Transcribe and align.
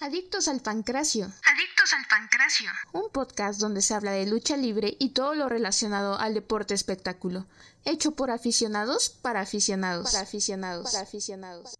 Adictos 0.00 0.48
al 0.48 0.60
Pancracio. 0.60 1.24
Adictos 1.24 1.92
al 1.92 2.04
Pancracio. 2.08 2.70
Un 2.92 3.10
podcast 3.10 3.60
donde 3.60 3.82
se 3.82 3.94
habla 3.94 4.12
de 4.12 4.26
lucha 4.26 4.56
libre 4.56 4.96
y 4.98 5.10
todo 5.10 5.34
lo 5.34 5.48
relacionado 5.48 6.18
al 6.18 6.34
deporte 6.34 6.74
espectáculo. 6.74 7.46
Hecho 7.84 8.12
por 8.12 8.30
aficionados 8.30 9.10
para 9.10 9.40
aficionados. 9.40 10.10
Para 10.10 10.22
aficionados. 10.22 10.90
Para 10.90 11.02
aficionados. 11.04 11.78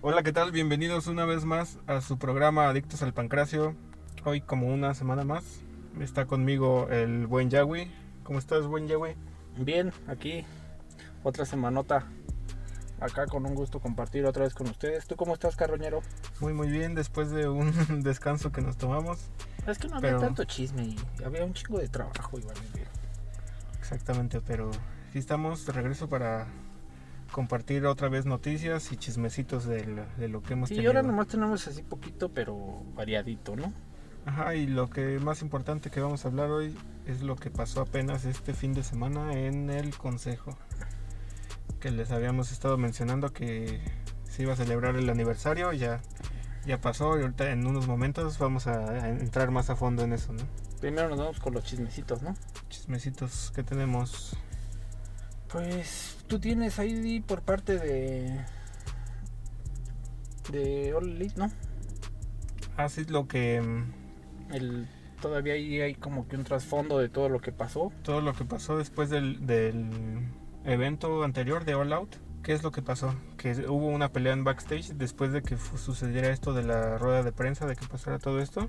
Hola, 0.00 0.22
¿qué 0.22 0.32
tal? 0.32 0.52
Bienvenidos 0.52 1.08
una 1.08 1.24
vez 1.24 1.44
más 1.44 1.78
a 1.86 2.00
su 2.00 2.18
programa 2.18 2.68
Adictos 2.68 3.02
al 3.02 3.12
Pancracio. 3.12 3.74
Hoy 4.24 4.40
como 4.40 4.68
una 4.68 4.94
semana 4.94 5.24
más 5.24 5.44
está 6.00 6.26
conmigo 6.26 6.88
el 6.90 7.26
buen 7.26 7.50
Yahweh. 7.50 7.90
¿Cómo 8.22 8.38
estás, 8.38 8.66
buen 8.66 8.86
Yahweh? 8.86 9.16
Bien, 9.56 9.92
aquí 10.06 10.44
otra 11.24 11.44
semanota 11.44 12.06
acá 13.00 13.26
con 13.26 13.46
un 13.46 13.54
gusto 13.54 13.80
compartir 13.80 14.24
otra 14.26 14.44
vez 14.44 14.54
con 14.54 14.68
ustedes. 14.68 15.06
¿Tú 15.06 15.16
cómo 15.16 15.34
estás, 15.34 15.56
carroñero? 15.56 16.02
Muy, 16.40 16.52
muy 16.52 16.68
bien, 16.68 16.94
después 16.94 17.30
de 17.30 17.48
un 17.48 17.72
descanso 18.02 18.52
que 18.52 18.60
nos 18.60 18.76
tomamos. 18.76 19.30
Es 19.66 19.78
que 19.78 19.88
no 19.88 19.96
había 19.96 20.18
tanto 20.18 20.44
chisme 20.44 20.82
y 20.82 20.96
había 21.24 21.44
un 21.44 21.52
chingo 21.52 21.78
de 21.78 21.88
trabajo 21.88 22.38
igual. 22.38 22.56
Exactamente, 23.78 24.40
pero 24.40 24.70
aquí 25.08 25.18
estamos 25.18 25.66
de 25.66 25.72
regreso 25.72 26.08
para 26.08 26.46
compartir 27.32 27.86
otra 27.86 28.08
vez 28.08 28.24
noticias 28.26 28.90
y 28.92 28.96
chismecitos 28.96 29.66
de, 29.66 29.84
lo 30.28 30.42
que 30.42 30.54
hemos 30.54 30.68
sí, 30.68 30.76
tenido. 30.76 30.92
Y 30.92 30.96
ahora 30.96 31.06
nomás 31.06 31.28
tenemos 31.28 31.66
así 31.68 31.82
poquito, 31.82 32.30
pero 32.30 32.82
variadito, 32.94 33.56
¿no? 33.56 33.72
Ajá, 34.24 34.54
y 34.54 34.66
lo 34.66 34.90
que 34.90 35.18
más 35.20 35.42
importante 35.42 35.90
que 35.90 36.00
vamos 36.00 36.24
a 36.24 36.28
hablar 36.28 36.50
hoy 36.50 36.76
es 37.06 37.22
lo 37.22 37.36
que 37.36 37.50
pasó 37.50 37.80
apenas 37.80 38.24
este 38.24 38.52
fin 38.52 38.74
de 38.74 38.82
semana 38.82 39.32
en 39.32 39.70
el 39.70 39.96
Consejo 39.96 40.56
que 41.80 41.90
les 41.90 42.10
habíamos 42.10 42.52
estado 42.52 42.76
mencionando 42.76 43.32
que 43.32 43.80
se 44.24 44.42
iba 44.42 44.52
a 44.52 44.56
celebrar 44.56 44.96
el 44.96 45.08
aniversario, 45.08 45.72
ya, 45.72 46.00
ya 46.66 46.80
pasó 46.80 47.18
y 47.18 47.22
ahorita 47.22 47.50
en 47.50 47.66
unos 47.66 47.86
momentos 47.86 48.38
vamos 48.38 48.66
a 48.66 49.08
entrar 49.08 49.50
más 49.50 49.70
a 49.70 49.76
fondo 49.76 50.02
en 50.02 50.12
eso, 50.12 50.32
¿no? 50.32 50.42
Primero 50.80 51.08
nos 51.08 51.18
vamos 51.18 51.40
con 51.40 51.54
los 51.54 51.64
chismecitos, 51.64 52.22
¿no? 52.22 52.34
Chismecitos 52.68 53.52
que 53.54 53.62
tenemos. 53.62 54.36
Pues 55.50 56.18
tú 56.26 56.38
tienes 56.38 56.78
ahí 56.78 57.20
por 57.20 57.42
parte 57.42 57.78
de 57.78 58.44
de 60.50 60.94
All 60.94 61.08
Elite, 61.08 61.34
¿no? 61.36 61.50
Así 62.76 63.02
es 63.02 63.10
lo 63.10 63.26
que 63.26 63.60
mm, 63.60 64.52
el 64.52 64.88
todavía 65.20 65.54
ahí 65.54 65.80
hay 65.80 65.94
como 65.94 66.28
que 66.28 66.36
un 66.36 66.44
trasfondo 66.44 66.98
de 66.98 67.08
todo 67.08 67.28
lo 67.28 67.40
que 67.40 67.52
pasó. 67.52 67.92
Todo 68.02 68.20
lo 68.20 68.34
que 68.34 68.44
pasó 68.44 68.78
después 68.78 69.10
del, 69.10 69.46
del 69.46 69.90
evento 70.68 71.24
anterior 71.24 71.64
de 71.64 71.74
All 71.74 71.92
Out, 71.92 72.16
¿qué 72.42 72.52
es 72.52 72.62
lo 72.62 72.70
que 72.70 72.82
pasó? 72.82 73.14
Que 73.36 73.52
hubo 73.68 73.86
una 73.86 74.10
pelea 74.12 74.34
en 74.34 74.44
backstage 74.44 74.92
después 74.94 75.32
de 75.32 75.42
que 75.42 75.56
sucediera 75.56 76.28
esto 76.28 76.52
de 76.52 76.62
la 76.62 76.98
rueda 76.98 77.22
de 77.22 77.32
prensa, 77.32 77.66
de 77.66 77.74
que 77.74 77.86
pasara 77.86 78.18
todo 78.18 78.40
esto. 78.40 78.68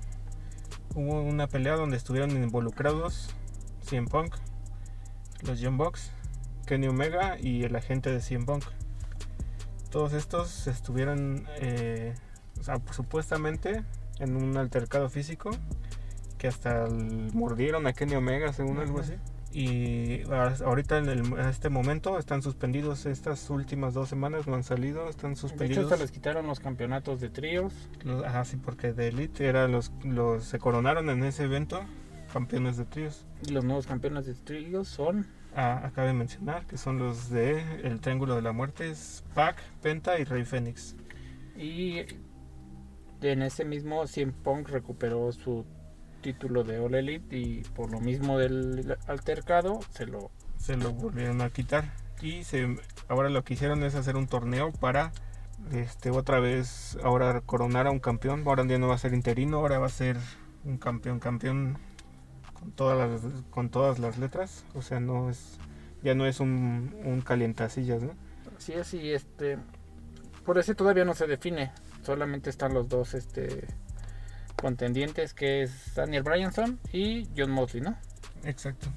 Hubo 0.94 1.22
una 1.22 1.46
pelea 1.46 1.76
donde 1.76 1.96
estuvieron 1.96 2.30
involucrados 2.30 3.34
CM 3.84 4.08
Punk, 4.08 4.34
los 5.42 5.60
Young 5.60 5.76
Bucks, 5.76 6.12
Kenny 6.66 6.88
Omega 6.88 7.38
y 7.38 7.64
el 7.64 7.76
agente 7.76 8.10
de 8.10 8.20
CM 8.20 8.46
Punk. 8.46 8.64
Todos 9.90 10.12
estos 10.12 10.66
estuvieron 10.66 11.46
eh, 11.56 12.14
supuestamente 12.92 13.84
en 14.18 14.36
un 14.36 14.56
altercado 14.56 15.08
físico 15.08 15.50
que 16.38 16.48
hasta 16.48 16.86
mordieron 17.34 17.86
a 17.86 17.92
Kenny 17.92 18.14
Omega, 18.14 18.52
según 18.52 18.78
algo 18.78 19.00
así 19.00 19.14
y 19.52 20.22
ahorita 20.30 20.98
en, 20.98 21.38
este 21.40 21.70
momento 21.70 22.18
están 22.18 22.40
suspendidos 22.40 23.06
estas 23.06 23.50
últimas 23.50 23.94
dos 23.94 24.08
semanas 24.08 24.46
no 24.46 24.54
han 24.54 24.62
salido 24.62 25.08
están 25.08 25.34
suspendidos 25.34 25.88
de 25.88 25.94
hecho 25.94 26.02
les 26.02 26.12
quitaron 26.12 26.46
los 26.46 26.60
campeonatos 26.60 27.20
de 27.20 27.30
tríos. 27.30 27.72
Ajá 28.24 28.44
sí 28.44 28.56
porque 28.56 28.92
de 28.92 29.08
elite 29.08 29.46
era 29.46 29.66
los, 29.66 29.92
los 30.04 30.44
se 30.44 30.58
coronaron 30.58 31.10
en 31.10 31.24
ese 31.24 31.44
evento 31.44 31.80
campeones 32.32 32.76
de 32.76 32.84
tríos. 32.84 33.26
Y 33.46 33.50
los 33.50 33.64
nuevos 33.64 33.88
campeones 33.88 34.26
de 34.26 34.34
tríos 34.34 34.86
son 34.86 35.26
ah, 35.56 35.82
acabo 35.84 36.06
de 36.06 36.14
mencionar 36.14 36.66
que 36.66 36.76
son 36.76 36.98
los 36.98 37.28
de 37.30 37.60
el 37.82 38.00
triángulo 38.00 38.36
de 38.36 38.42
la 38.42 38.52
muerte 38.52 38.88
es 38.88 39.24
Pac 39.34 39.60
Penta 39.82 40.18
y 40.20 40.24
Rey 40.24 40.44
Fénix. 40.44 40.94
y 41.56 42.04
en 43.20 43.42
ese 43.42 43.64
mismo 43.64 44.06
100 44.06 44.32
Punk 44.32 44.68
recuperó 44.68 45.30
su 45.32 45.66
título 46.20 46.64
de 46.64 46.78
All 46.78 46.94
Elite 46.94 47.36
y 47.36 47.62
por 47.74 47.90
lo 47.90 48.00
mismo 48.00 48.38
del 48.38 48.96
altercado 49.06 49.80
se 49.90 50.06
lo 50.06 50.30
se 50.56 50.76
lo 50.76 50.92
volvieron 50.92 51.40
a 51.40 51.50
quitar. 51.50 51.84
Y 52.20 52.44
se 52.44 52.76
ahora 53.08 53.30
lo 53.30 53.44
que 53.44 53.54
hicieron 53.54 53.82
es 53.82 53.94
hacer 53.94 54.16
un 54.16 54.26
torneo 54.26 54.72
para 54.72 55.12
este 55.72 56.10
otra 56.10 56.38
vez 56.40 56.98
ahora 57.02 57.40
coronar 57.40 57.86
a 57.86 57.90
un 57.90 57.98
campeón. 57.98 58.42
Ahora 58.46 58.64
ya 58.66 58.78
no 58.78 58.88
va 58.88 58.94
a 58.94 58.98
ser 58.98 59.14
interino 59.14 59.58
ahora 59.58 59.78
va 59.78 59.86
a 59.86 59.90
ser 59.90 60.16
un 60.64 60.76
campeón 60.76 61.18
campeón 61.18 61.78
con 62.52 62.72
todas 62.72 62.98
las 62.98 63.22
con 63.50 63.70
todas 63.70 63.98
las 63.98 64.18
letras. 64.18 64.64
O 64.74 64.82
sea 64.82 65.00
no 65.00 65.30
es 65.30 65.58
ya 66.02 66.14
no 66.14 66.26
es 66.26 66.40
un, 66.40 66.94
un 67.04 67.20
calientasillas 67.22 68.02
¿no? 68.02 68.12
sí 68.58 68.72
es 68.74 68.94
y 68.94 69.12
este 69.12 69.58
por 70.44 70.58
eso 70.58 70.74
todavía 70.74 71.04
no 71.04 71.14
se 71.14 71.26
define. 71.26 71.72
Solamente 72.02 72.50
están 72.50 72.74
los 72.74 72.88
dos 72.88 73.14
este 73.14 73.66
contendientes 74.60 75.32
que 75.32 75.62
es 75.62 75.94
Daniel 75.94 76.22
Bryanson 76.22 76.78
y 76.92 77.28
John 77.36 77.50
Mosley, 77.50 77.82
¿no? 77.82 77.96
Exacto. 78.44 78.88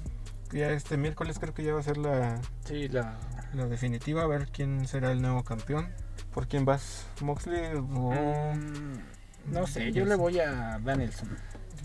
Ya 0.52 0.70
este 0.70 0.96
miércoles 0.96 1.38
creo 1.38 1.54
que 1.54 1.64
ya 1.64 1.72
va 1.72 1.80
a 1.80 1.82
ser 1.82 1.96
la, 1.96 2.40
sí, 2.64 2.88
la... 2.88 3.18
la 3.54 3.66
definitiva, 3.66 4.22
a 4.22 4.26
ver 4.26 4.48
quién 4.52 4.86
será 4.86 5.10
el 5.10 5.22
nuevo 5.22 5.42
campeón. 5.42 5.88
¿Por 6.32 6.46
quién 6.46 6.64
vas? 6.64 7.06
¿Moxley 7.22 7.76
o...? 7.76 8.12
Mm, 8.54 9.52
no 9.52 9.66
sé, 9.66 9.92
yo 9.92 10.04
le 10.04 10.14
voy 10.14 10.38
a 10.38 10.78
Danielson. 10.82 11.36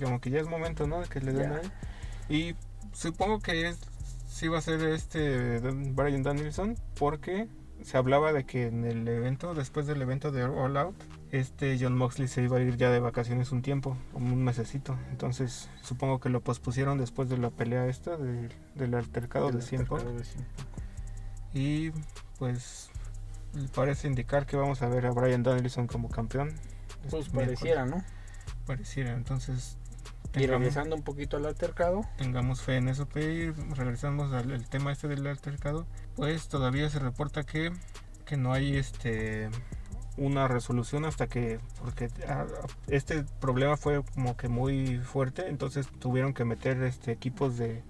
Como 0.02 0.20
que 0.20 0.30
ya 0.30 0.40
es 0.40 0.48
momento, 0.48 0.88
¿no? 0.88 1.02
De 1.02 1.08
que 1.08 1.22
le 1.22 1.34
den 1.34 1.52
ahí. 1.54 1.72
Y 2.30 2.56
supongo 2.94 3.40
que 3.40 3.70
es, 3.70 3.80
sí 4.28 4.48
va 4.48 4.60
a 4.60 4.62
ser 4.62 4.82
este 4.84 5.60
Brian 5.60 6.24
Danielson 6.24 6.76
porque 6.98 7.48
se 7.82 7.98
hablaba 7.98 8.34
de 8.34 8.46
que 8.46 8.68
en 8.68 8.86
el 8.86 9.08
evento, 9.08 9.54
después 9.54 9.88
del 9.88 10.02
evento 10.02 10.32
de 10.32 10.44
All 10.44 10.78
Out, 10.78 10.96
este 11.32 11.78
John 11.80 11.96
Moxley 11.96 12.28
se 12.28 12.42
iba 12.42 12.58
a 12.58 12.62
ir 12.62 12.78
ya 12.78 12.90
de 12.90 13.00
vacaciones 13.00 13.52
un 13.52 13.62
tiempo, 13.62 13.96
como 14.14 14.34
un 14.34 14.44
mesecito. 14.44 14.98
Entonces 15.12 15.70
supongo 15.82 16.20
que 16.20 16.30
lo 16.30 16.42
pospusieron 16.42 16.98
después 16.98 17.30
de 17.30 17.38
la 17.38 17.50
pelea 17.52 17.88
esta 17.88 18.18
del 18.18 18.94
altercado 18.96 19.52
de 19.52 19.62
100 19.62 19.88
Y 21.54 21.92
pues 22.38 22.90
parece 23.76 24.08
indicar 24.08 24.46
que 24.46 24.58
vamos 24.58 24.82
a 24.82 24.90
ver 24.90 25.06
a 25.06 25.12
Brian 25.12 25.44
Danielson 25.44 25.88
como 25.88 26.10
campeón. 26.10 26.54
Pues 27.10 27.30
pareciera, 27.30 27.86
¿no? 27.86 28.04
Pareciera, 28.66 29.14
entonces... 29.14 29.78
Y 30.36 30.46
regresando 30.46 30.96
un 30.96 31.02
poquito 31.02 31.38
al 31.38 31.48
altercado. 31.48 32.02
Tengamos 32.18 32.62
fe 32.62 32.78
en 32.78 32.88
eso, 32.88 33.08
pero 33.12 33.56
regresamos 33.74 34.32
al 34.32 34.70
tema 34.70 34.92
este 34.92 35.08
del 35.08 35.26
altercado. 35.26 35.88
Pues 36.16 36.48
todavía 36.50 36.88
se 36.92 37.00
reporta 37.00 37.44
que, 37.44 37.72
que 38.26 38.38
no 38.38 38.54
hay 38.54 38.78
este 38.78 39.50
una 40.20 40.48
resolución 40.48 41.06
hasta 41.06 41.28
que 41.28 41.60
porque 41.82 42.10
ah, 42.28 42.46
este 42.88 43.24
problema 43.40 43.78
fue 43.78 44.04
como 44.14 44.36
que 44.38 44.50
muy 44.50 44.98
fuerte 44.98 45.48
entonces 45.48 45.88
tuvieron 46.00 46.34
que 46.34 46.46
meter 46.46 46.82
este 46.84 47.12
equipos 47.12 47.58
de 47.58 47.82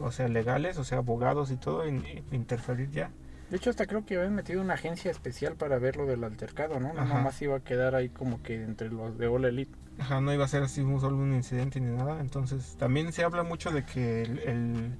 o 0.00 0.12
sea 0.12 0.28
legales 0.28 0.78
o 0.78 0.84
sea 0.84 0.98
abogados 0.98 1.50
y 1.50 1.56
todo 1.56 1.84
e 1.84 2.22
interferir 2.32 2.90
ya. 2.90 3.10
De 3.50 3.56
hecho 3.56 3.70
hasta 3.70 3.86
creo 3.86 4.04
que 4.04 4.16
habían 4.16 4.34
metido 4.34 4.60
una 4.60 4.74
agencia 4.74 5.10
especial 5.10 5.56
para 5.56 5.78
ver 5.78 5.96
lo 5.96 6.06
del 6.06 6.22
altercado 6.24 6.78
no 6.80 6.92
nada 6.92 7.20
más 7.22 7.40
iba 7.42 7.56
a 7.56 7.60
quedar 7.60 7.94
ahí 7.94 8.08
como 8.08 8.42
que 8.42 8.62
entre 8.62 8.90
los 8.90 9.18
de 9.18 9.26
All 9.26 9.44
Elite. 9.44 9.72
Ajá, 9.98 10.20
no 10.20 10.32
iba 10.32 10.44
a 10.44 10.48
ser 10.48 10.62
así 10.62 10.80
un 10.80 11.00
solo 11.00 11.16
un 11.16 11.34
incidente 11.34 11.80
ni 11.80 11.94
nada 11.96 12.20
entonces 12.20 12.76
también 12.78 13.12
se 13.12 13.24
habla 13.24 13.42
mucho 13.42 13.70
de 13.70 13.84
que 13.84 14.22
el, 14.22 14.96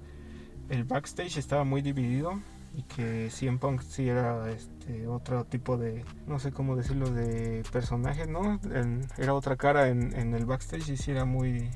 el 0.70 0.84
backstage 0.84 1.36
estaba 1.36 1.64
muy 1.64 1.82
dividido 1.82 2.40
y 2.78 2.82
que 2.82 3.28
CM 3.28 3.58
Punk 3.58 3.82
sí 3.82 4.08
era 4.08 4.48
este 4.50 5.08
otro 5.08 5.44
tipo 5.44 5.76
de 5.76 6.04
no 6.28 6.38
sé 6.38 6.52
cómo 6.52 6.76
decirlo 6.76 7.10
de 7.10 7.64
personaje 7.72 8.28
no 8.28 8.60
era 9.18 9.34
otra 9.34 9.56
cara 9.56 9.88
en, 9.88 10.14
en, 10.16 10.32
el 10.32 10.46
backstage 10.46 10.90
y 10.90 10.96
sí 10.96 11.10
era 11.10 11.24
muy 11.24 11.70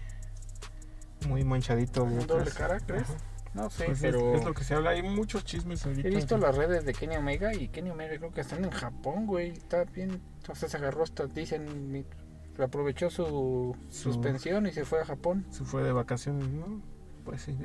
muy 1.26 1.42
manchadito 1.42 2.04
doble 2.04 2.52
cara 2.52 2.78
crees 2.78 3.08
no 3.52 3.68
sé 3.68 3.86
pues 3.86 4.00
pero 4.00 4.36
es, 4.36 4.44
lo 4.44 4.54
que 4.54 4.64
se 4.64 4.74
habla. 4.74 4.90
Hay 4.90 5.02
muchos 5.02 5.44
chismes 5.44 5.84
ahorita. 5.84 6.08
He 6.08 6.10
visto 6.10 6.38
las 6.38 6.56
redes 6.56 6.86
de 6.86 6.94
Kenny 6.94 7.16
Omega 7.16 7.52
y 7.52 7.68
Kenny 7.68 7.90
Omega 7.90 8.16
creo 8.16 8.32
que 8.32 8.40
están 8.40 8.64
en 8.64 8.70
Japón 8.70 9.26
güey 9.26 9.50
está 9.50 9.84
bien 9.84 10.22
sea 10.54 10.70
se 10.70 10.76
agarró 10.78 11.02
hasta 11.02 11.26
dicen 11.26 12.06
aprovechó 12.58 13.10
su, 13.10 13.76
su 13.90 14.12
suspensión 14.12 14.66
y 14.66 14.72
se 14.72 14.84
fue 14.84 15.02
a 15.02 15.04
Japón. 15.04 15.44
Se 15.50 15.64
fue 15.64 15.82
de 15.82 15.92
vacaciones 15.92 16.48
no 16.48 16.80
pues 17.24 17.42
sí. 17.42 17.56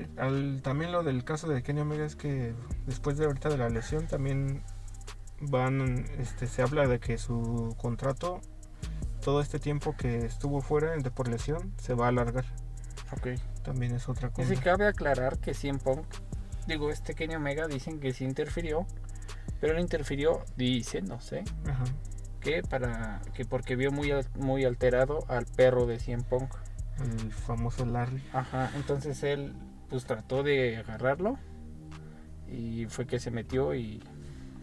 también 0.61 0.91
lo 0.91 1.03
del 1.03 1.23
caso 1.23 1.47
de 1.47 1.63
Kenny 1.63 1.81
Omega 1.81 2.05
es 2.05 2.15
que 2.15 2.53
después 2.85 3.17
de 3.17 3.25
ahorita 3.25 3.49
de 3.49 3.57
la 3.57 3.69
lesión 3.69 4.07
también 4.07 4.61
van, 5.41 6.05
este, 6.19 6.47
se 6.47 6.61
habla 6.61 6.87
de 6.87 6.99
que 6.99 7.17
su 7.17 7.75
contrato, 7.79 8.41
todo 9.23 9.41
este 9.41 9.59
tiempo 9.59 9.95
que 9.97 10.25
estuvo 10.25 10.61
fuera 10.61 10.95
de 10.95 11.11
por 11.11 11.27
lesión, 11.27 11.73
se 11.81 11.93
va 11.93 12.05
a 12.05 12.09
alargar. 12.09 12.45
Ok. 13.11 13.39
También 13.63 13.93
es 13.93 14.07
otra 14.09 14.29
cosa. 14.29 14.51
Y 14.51 14.55
si 14.55 14.61
cabe 14.61 14.87
aclarar 14.87 15.37
que 15.39 15.53
en 15.63 15.79
Punk, 15.79 16.05
digo, 16.67 16.89
este 16.89 17.13
Kenny 17.15 17.35
Omega 17.35 17.67
dicen 17.67 17.99
que 17.99 18.13
sí 18.13 18.23
interfirió, 18.25 18.85
pero 19.59 19.73
no 19.73 19.79
interfirió, 19.79 20.43
dice, 20.55 21.01
no 21.01 21.19
sé. 21.21 21.43
Ajá. 21.67 21.83
que 22.39 22.61
para 22.63 23.21
que 23.33 23.43
porque 23.45 23.75
vio 23.75 23.91
muy 23.91 24.11
al- 24.11 24.25
muy 24.39 24.63
alterado 24.63 25.25
al 25.27 25.45
perro 25.45 25.85
de 25.85 25.99
Cien 25.99 26.21
Punk. 26.23 26.53
El 27.01 27.31
famoso 27.31 27.85
Larry. 27.85 28.23
Ajá, 28.33 28.71
entonces 28.75 29.21
él 29.23 29.53
pues 29.89 30.05
trató 30.05 30.43
de 30.43 30.77
agarrarlo 30.77 31.37
y 32.49 32.85
fue 32.87 33.05
que 33.07 33.19
se 33.19 33.31
metió 33.31 33.73
y 33.75 34.01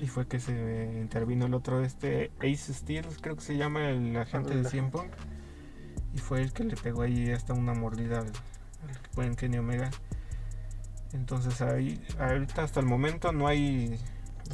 Y 0.00 0.08
fue 0.08 0.26
que 0.26 0.40
se 0.40 0.98
intervino 1.00 1.46
el 1.46 1.54
otro, 1.54 1.82
este 1.84 2.32
Ace 2.40 2.74
Steel, 2.74 3.06
creo 3.20 3.36
que 3.36 3.42
se 3.42 3.56
llama 3.56 3.88
el 3.90 4.16
agente 4.16 4.52
El 4.52 4.64
de 4.64 4.68
100 4.70 4.90
Punk. 4.90 5.12
Y 6.14 6.18
fue 6.18 6.42
el 6.42 6.52
que 6.52 6.64
le 6.64 6.76
pegó 6.76 7.02
ahí 7.02 7.30
hasta 7.30 7.52
una 7.54 7.74
mordida 7.74 8.18
al, 8.18 8.26
al 8.26 8.32
buen 9.14 9.36
Kenny 9.36 9.58
Omega. 9.58 9.90
Entonces 11.12 11.60
ahí, 11.62 12.00
ahorita 12.18 12.64
hasta 12.64 12.80
el 12.80 12.86
momento 12.86 13.32
no 13.32 13.46
hay, 13.46 13.98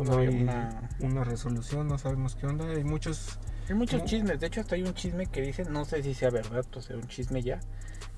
no 0.04 0.18
hay 0.18 0.28
una- 0.28 0.88
una 1.00 1.24
resolución, 1.24 1.88
no 1.88 1.96
sabemos 1.96 2.36
qué 2.36 2.46
onda. 2.46 2.66
Hay 2.66 2.84
muchos 2.84 3.38
hay 3.70 3.78
muchos 3.78 4.00
¿Cómo? 4.00 4.08
chismes, 4.08 4.40
de 4.40 4.46
hecho 4.46 4.60
hasta 4.60 4.74
hay 4.74 4.82
un 4.82 4.94
chisme 4.94 5.26
que 5.26 5.42
dicen, 5.42 5.72
no 5.72 5.84
sé 5.84 6.02
si 6.02 6.12
sea 6.14 6.30
verdad, 6.30 6.64
o 6.74 6.82
sea, 6.82 6.96
un 6.96 7.06
chisme 7.06 7.42
ya, 7.42 7.60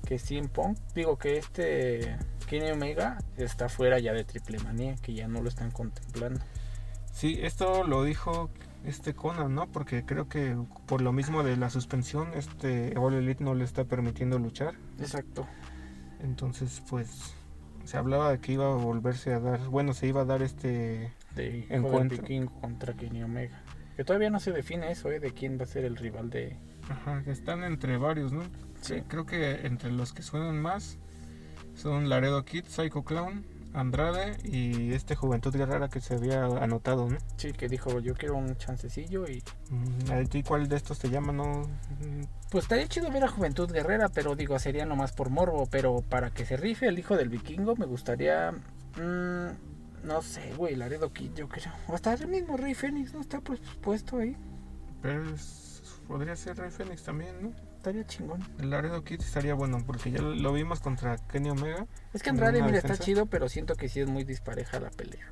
que 0.05 0.17
Cien 0.19 0.49
Punk, 0.49 0.77
digo 0.95 1.17
que 1.17 1.37
este 1.37 2.17
Kenny 2.47 2.71
Omega 2.71 3.19
está 3.37 3.69
fuera 3.69 3.99
ya 3.99 4.13
de 4.13 4.23
Triple 4.23 4.59
Manía, 4.59 4.95
que 4.95 5.13
ya 5.13 5.27
no 5.27 5.41
lo 5.41 5.49
están 5.49 5.71
contemplando. 5.71 6.39
Sí, 7.11 7.39
esto 7.41 7.83
lo 7.83 8.03
dijo 8.03 8.49
este 8.83 9.13
Conan, 9.13 9.53
¿no? 9.53 9.71
Porque 9.71 10.05
creo 10.05 10.27
que 10.27 10.57
por 10.87 11.01
lo 11.01 11.13
mismo 11.13 11.43
de 11.43 11.55
la 11.55 11.69
suspensión, 11.69 12.33
este 12.33 12.97
All 12.97 13.13
Elite 13.13 13.43
no 13.43 13.53
le 13.53 13.63
está 13.63 13.85
permitiendo 13.85 14.39
luchar. 14.39 14.75
Exacto. 14.99 15.47
Entonces, 16.21 16.81
pues 16.89 17.35
se 17.85 17.97
hablaba 17.97 18.31
de 18.31 18.39
que 18.39 18.53
iba 18.53 18.65
a 18.65 18.75
volverse 18.75 19.33
a 19.33 19.39
dar, 19.39 19.59
bueno, 19.67 19.93
se 19.93 20.07
iba 20.07 20.21
a 20.21 20.25
dar 20.25 20.41
este 20.41 21.13
De 21.35 21.65
Encuentro. 21.69 22.17
vikingo 22.17 22.51
contra 22.59 22.93
Kenny 22.93 23.23
Omega. 23.23 23.62
Que 23.95 24.03
todavía 24.03 24.29
no 24.29 24.39
se 24.39 24.51
define 24.51 24.91
eso, 24.91 25.11
¿eh? 25.11 25.19
De 25.19 25.31
quién 25.33 25.59
va 25.59 25.63
a 25.63 25.67
ser 25.67 25.85
el 25.85 25.95
rival 25.95 26.29
de... 26.29 26.57
Ajá, 26.89 27.21
que 27.23 27.31
están 27.31 27.63
entre 27.63 27.97
varios, 27.97 28.33
¿no? 28.33 28.41
Sí. 28.81 29.01
Creo 29.07 29.25
que 29.25 29.65
entre 29.65 29.91
los 29.91 30.13
que 30.13 30.21
suenan 30.23 30.59
más 30.61 30.97
son 31.75 32.09
Laredo 32.09 32.43
Kid, 32.43 32.65
Psycho 32.65 33.03
Clown, 33.03 33.45
Andrade 33.73 34.37
y 34.43 34.93
este 34.93 35.15
Juventud 35.15 35.55
Guerrera 35.55 35.89
que 35.89 35.99
se 36.01 36.13
había 36.15 36.45
anotado, 36.45 37.09
¿no? 37.09 37.17
Sí, 37.37 37.53
que 37.53 37.67
dijo, 37.69 37.99
yo 37.99 38.13
quiero 38.13 38.35
un 38.35 38.55
chancecillo 38.57 39.27
y... 39.27 39.41
Mm, 39.71 40.11
¿A 40.11 40.23
ti 40.25 40.43
cuál 40.43 40.67
de 40.67 40.75
estos 40.75 40.99
te 40.99 41.09
llama, 41.09 41.31
no? 41.33 41.61
Mm, 42.01 42.23
Pues 42.51 42.65
estaría 42.65 42.87
chido 42.87 43.09
ver 43.11 43.23
a 43.23 43.27
Juventud 43.29 43.71
Guerrera, 43.71 44.09
pero 44.09 44.35
digo, 44.35 44.59
sería 44.59 44.85
nomás 44.85 45.11
por 45.13 45.29
morbo. 45.29 45.67
Pero 45.71 46.01
para 46.07 46.29
que 46.31 46.45
se 46.45 46.57
rife 46.57 46.87
el 46.87 46.99
hijo 46.99 47.15
del 47.17 47.29
vikingo, 47.29 47.75
me 47.75 47.85
gustaría. 47.85 48.51
mm, 48.51 49.72
no 50.03 50.21
sé, 50.21 50.53
güey, 50.55 50.75
Laredo 50.75 51.11
Kid, 51.13 51.31
yo 51.33 51.47
creo. 51.49 51.71
O 51.87 51.95
hasta 51.95 52.13
el 52.13 52.27
mismo 52.27 52.57
Rey 52.57 52.73
Fénix, 52.73 53.13
¿no? 53.13 53.21
Está 53.21 53.41
pues 53.41 53.59
puesto 53.81 54.17
ahí. 54.17 54.35
Pero 55.01 55.29
es- 55.33 55.99
podría 56.07 56.35
ser 56.35 56.57
Rey 56.57 56.71
Fénix 56.71 57.03
también, 57.03 57.41
¿no? 57.41 57.53
Estaría 57.77 58.05
chingón. 58.05 58.41
El 58.59 58.69
Laredo 58.69 59.03
Kid 59.03 59.19
estaría 59.21 59.53
bueno 59.53 59.83
porque 59.85 60.11
ya 60.11 60.21
lo, 60.21 60.53
vimos 60.53 60.79
contra 60.79 61.17
Kenny 61.17 61.49
Omega. 61.49 61.85
Es 62.13 62.23
que 62.23 62.29
Andrade, 62.29 62.61
mira, 62.61 62.77
está 62.77 62.89
defensa. 62.89 63.03
chido, 63.03 63.25
pero 63.25 63.49
siento 63.49 63.75
que 63.75 63.89
sí 63.89 63.99
es 63.99 64.07
muy 64.07 64.23
dispareja 64.23 64.79
la 64.79 64.89
pelea. 64.89 65.27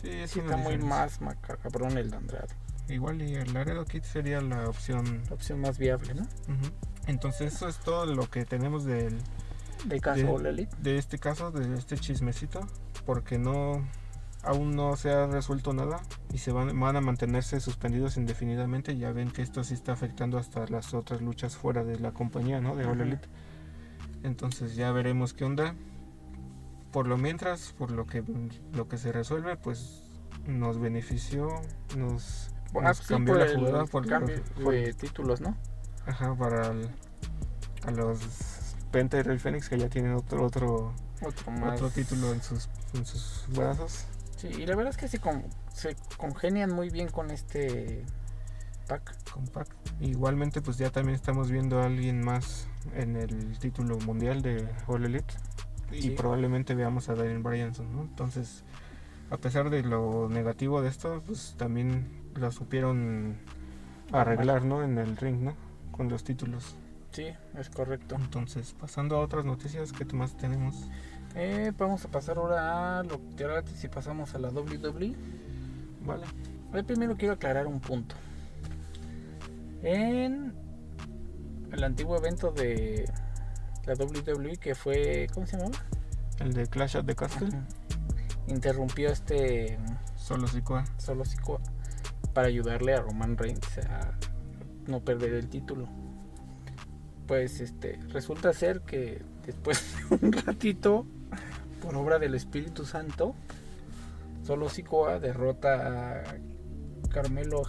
Sí, 0.00 0.08
es 0.08 0.30
Sí, 0.30 0.40
está 0.40 0.56
muy 0.56 0.78
más 0.78 1.20
macabrón 1.20 1.98
el 1.98 2.10
de 2.10 2.16
Andrade. 2.16 2.54
Igual 2.88 3.20
y 3.22 3.34
el 3.34 3.52
Laredo 3.52 3.84
Kid 3.84 4.02
sería 4.02 4.40
la 4.40 4.68
opción. 4.68 5.22
La 5.28 5.34
opción 5.34 5.60
más 5.60 5.78
viable, 5.78 6.14
¿no? 6.14 6.26
Entonces 7.06 7.54
eso 7.54 7.68
es 7.68 7.78
todo 7.78 8.06
lo 8.06 8.30
que 8.30 8.44
tenemos 8.46 8.84
del, 8.84 9.18
De 9.84 10.00
caso 10.00 10.38
de 10.38 10.98
este 10.98 11.18
caso, 11.18 11.50
de 11.50 11.76
este 11.78 11.98
chismecito, 11.98 12.66
porque 13.06 13.38
no 13.38 13.86
aún 14.42 14.76
no 14.76 14.94
se 14.96 15.10
ha 15.10 15.26
resuelto 15.26 15.72
nada 15.72 16.02
y 16.32 16.38
se 16.38 16.52
van, 16.52 16.78
van 16.78 16.96
a 16.96 17.00
mantenerse 17.00 17.60
suspendidos 17.60 18.16
indefinidamente. 18.16 18.96
Ya 18.96 19.12
ven 19.12 19.30
que 19.30 19.42
esto 19.42 19.64
sí 19.64 19.74
está 19.74 19.92
afectando 19.92 20.38
hasta 20.38 20.66
las 20.66 20.92
otras 20.94 21.20
luchas 21.22 21.56
fuera 21.56 21.82
de 21.84 21.98
la 21.98 22.12
compañía, 22.12 22.60
¿no? 22.60 22.76
De 22.76 22.84
All. 22.84 23.00
Elite. 23.00 23.28
Entonces 24.22 24.74
ya 24.76 24.90
veremos 24.92 25.32
qué 25.34 25.44
onda. 25.44 25.74
Por 26.92 27.06
lo 27.08 27.16
mientras, 27.18 27.72
por 27.76 27.90
lo 27.90 28.06
que 28.06 28.22
lo 28.72 28.88
que 28.88 28.98
se 28.98 29.12
resuelve, 29.12 29.56
pues 29.56 30.02
nos 30.46 30.78
benefició, 30.78 31.48
nos, 31.96 32.50
Ah, 32.76 32.88
nos 32.88 33.00
cambió 33.02 33.34
la 33.36 33.46
jugada 33.54 33.84
por, 33.86 34.06
cambio 34.06 34.42
por- 34.62 34.74
de 34.74 34.92
títulos, 34.94 35.40
¿no? 35.40 35.56
ajá, 36.06 36.34
para 36.36 36.68
el- 36.72 36.90
a 37.86 37.90
los 37.92 38.18
Penta 38.90 39.16
y 39.18 39.22
Rey 39.22 39.38
Fénix 39.38 39.68
que 39.68 39.78
ya 39.78 39.88
tienen 39.88 40.12
otro 40.14 40.44
otro 40.44 40.92
Otro 41.22 41.52
más. 41.52 41.74
otro 41.80 41.90
título 41.90 42.32
en 42.32 42.42
sus, 42.42 42.68
en 42.94 43.04
sus 43.04 43.44
brazos. 43.54 44.06
Sí, 44.36 44.48
y 44.48 44.66
la 44.66 44.74
verdad 44.76 44.90
es 44.90 44.96
que 44.96 45.08
sí 45.08 45.18
con- 45.18 45.44
se 45.72 45.96
congenian 46.16 46.70
muy 46.72 46.90
bien 46.90 47.08
con 47.08 47.30
este 47.30 48.04
pack. 48.88 49.14
Compact. 49.32 49.72
Igualmente, 50.00 50.60
pues 50.60 50.76
ya 50.76 50.90
también 50.90 51.14
estamos 51.14 51.50
viendo 51.50 51.80
a 51.80 51.86
alguien 51.86 52.22
más 52.22 52.68
en 52.94 53.16
el 53.16 53.58
título 53.58 53.98
mundial 53.98 54.42
de 54.42 54.68
All 54.86 55.04
Elite. 55.04 55.34
Y 55.92 56.10
probablemente 56.10 56.74
veamos 56.74 57.08
a 57.08 57.14
Daniel 57.14 57.38
Bryanson, 57.42 57.94
¿no? 57.94 58.02
Entonces, 58.02 58.64
a 59.30 59.36
pesar 59.36 59.70
de 59.70 59.82
lo 59.82 60.28
negativo 60.28 60.82
de 60.82 60.88
esto, 60.88 61.22
pues 61.24 61.54
también 61.56 62.22
lo 62.34 62.50
supieron 62.50 63.38
arreglar, 64.12 64.64
¿no? 64.64 64.82
En 64.82 64.98
el 64.98 65.16
ring, 65.16 65.40
¿no? 65.42 65.54
Con 65.92 66.08
los 66.08 66.24
títulos. 66.24 66.76
Sí, 67.12 67.26
es 67.56 67.70
correcto. 67.70 68.16
Entonces, 68.16 68.74
pasando 68.78 69.16
a 69.16 69.20
otras 69.20 69.44
noticias, 69.44 69.92
¿qué 69.92 70.04
más 70.16 70.36
tenemos? 70.36 70.88
Eh, 71.34 71.72
vamos 71.76 72.04
a 72.04 72.08
pasar 72.08 72.38
ahora 72.38 73.00
a 73.00 73.02
lo 73.02 73.20
que 73.36 73.44
ahora 73.44 73.64
si 73.66 73.88
pasamos 73.88 74.34
a 74.34 74.38
la 74.38 74.48
WWE. 74.50 75.14
Vale. 76.04 76.24
Eh, 76.74 76.82
primero 76.84 77.16
quiero 77.16 77.34
aclarar 77.34 77.66
un 77.66 77.80
punto. 77.80 78.14
En 79.82 80.54
el 81.72 81.84
antiguo 81.84 82.16
evento 82.16 82.50
de 82.52 83.10
la 83.86 83.94
WWE 83.94 84.56
que 84.56 84.74
fue, 84.74 85.26
¿cómo 85.34 85.46
se 85.46 85.56
llamaba? 85.56 85.76
El 86.38 86.52
de 86.52 86.66
Clash 86.66 86.96
at 86.96 87.04
the 87.04 87.14
Castle, 87.14 87.48
Ajá. 87.48 87.66
Interrumpió 88.46 89.10
este 89.10 89.78
solo 90.16 90.46
Sikoa. 90.46 90.84
solo 90.98 91.24
Sikoa 91.24 91.60
para 92.32 92.48
ayudarle 92.48 92.94
a 92.94 93.00
Roman 93.00 93.36
Reigns 93.36 93.78
a 93.78 94.12
no 94.86 95.00
perder 95.00 95.34
el 95.34 95.48
título. 95.48 95.88
Pues 97.26 97.60
este 97.60 97.98
resulta 98.10 98.52
ser 98.52 98.80
que 98.82 99.22
después 99.46 99.96
de 100.10 100.26
un 100.26 100.32
ratito, 100.32 101.06
por 101.82 101.96
obra 101.96 102.18
del 102.18 102.34
Espíritu 102.34 102.84
Santo, 102.86 103.34
solo 104.46 104.68
Sikoa 104.68 105.18
derrota 105.20 106.18
a 106.20 106.22
Carmelo 107.10 107.62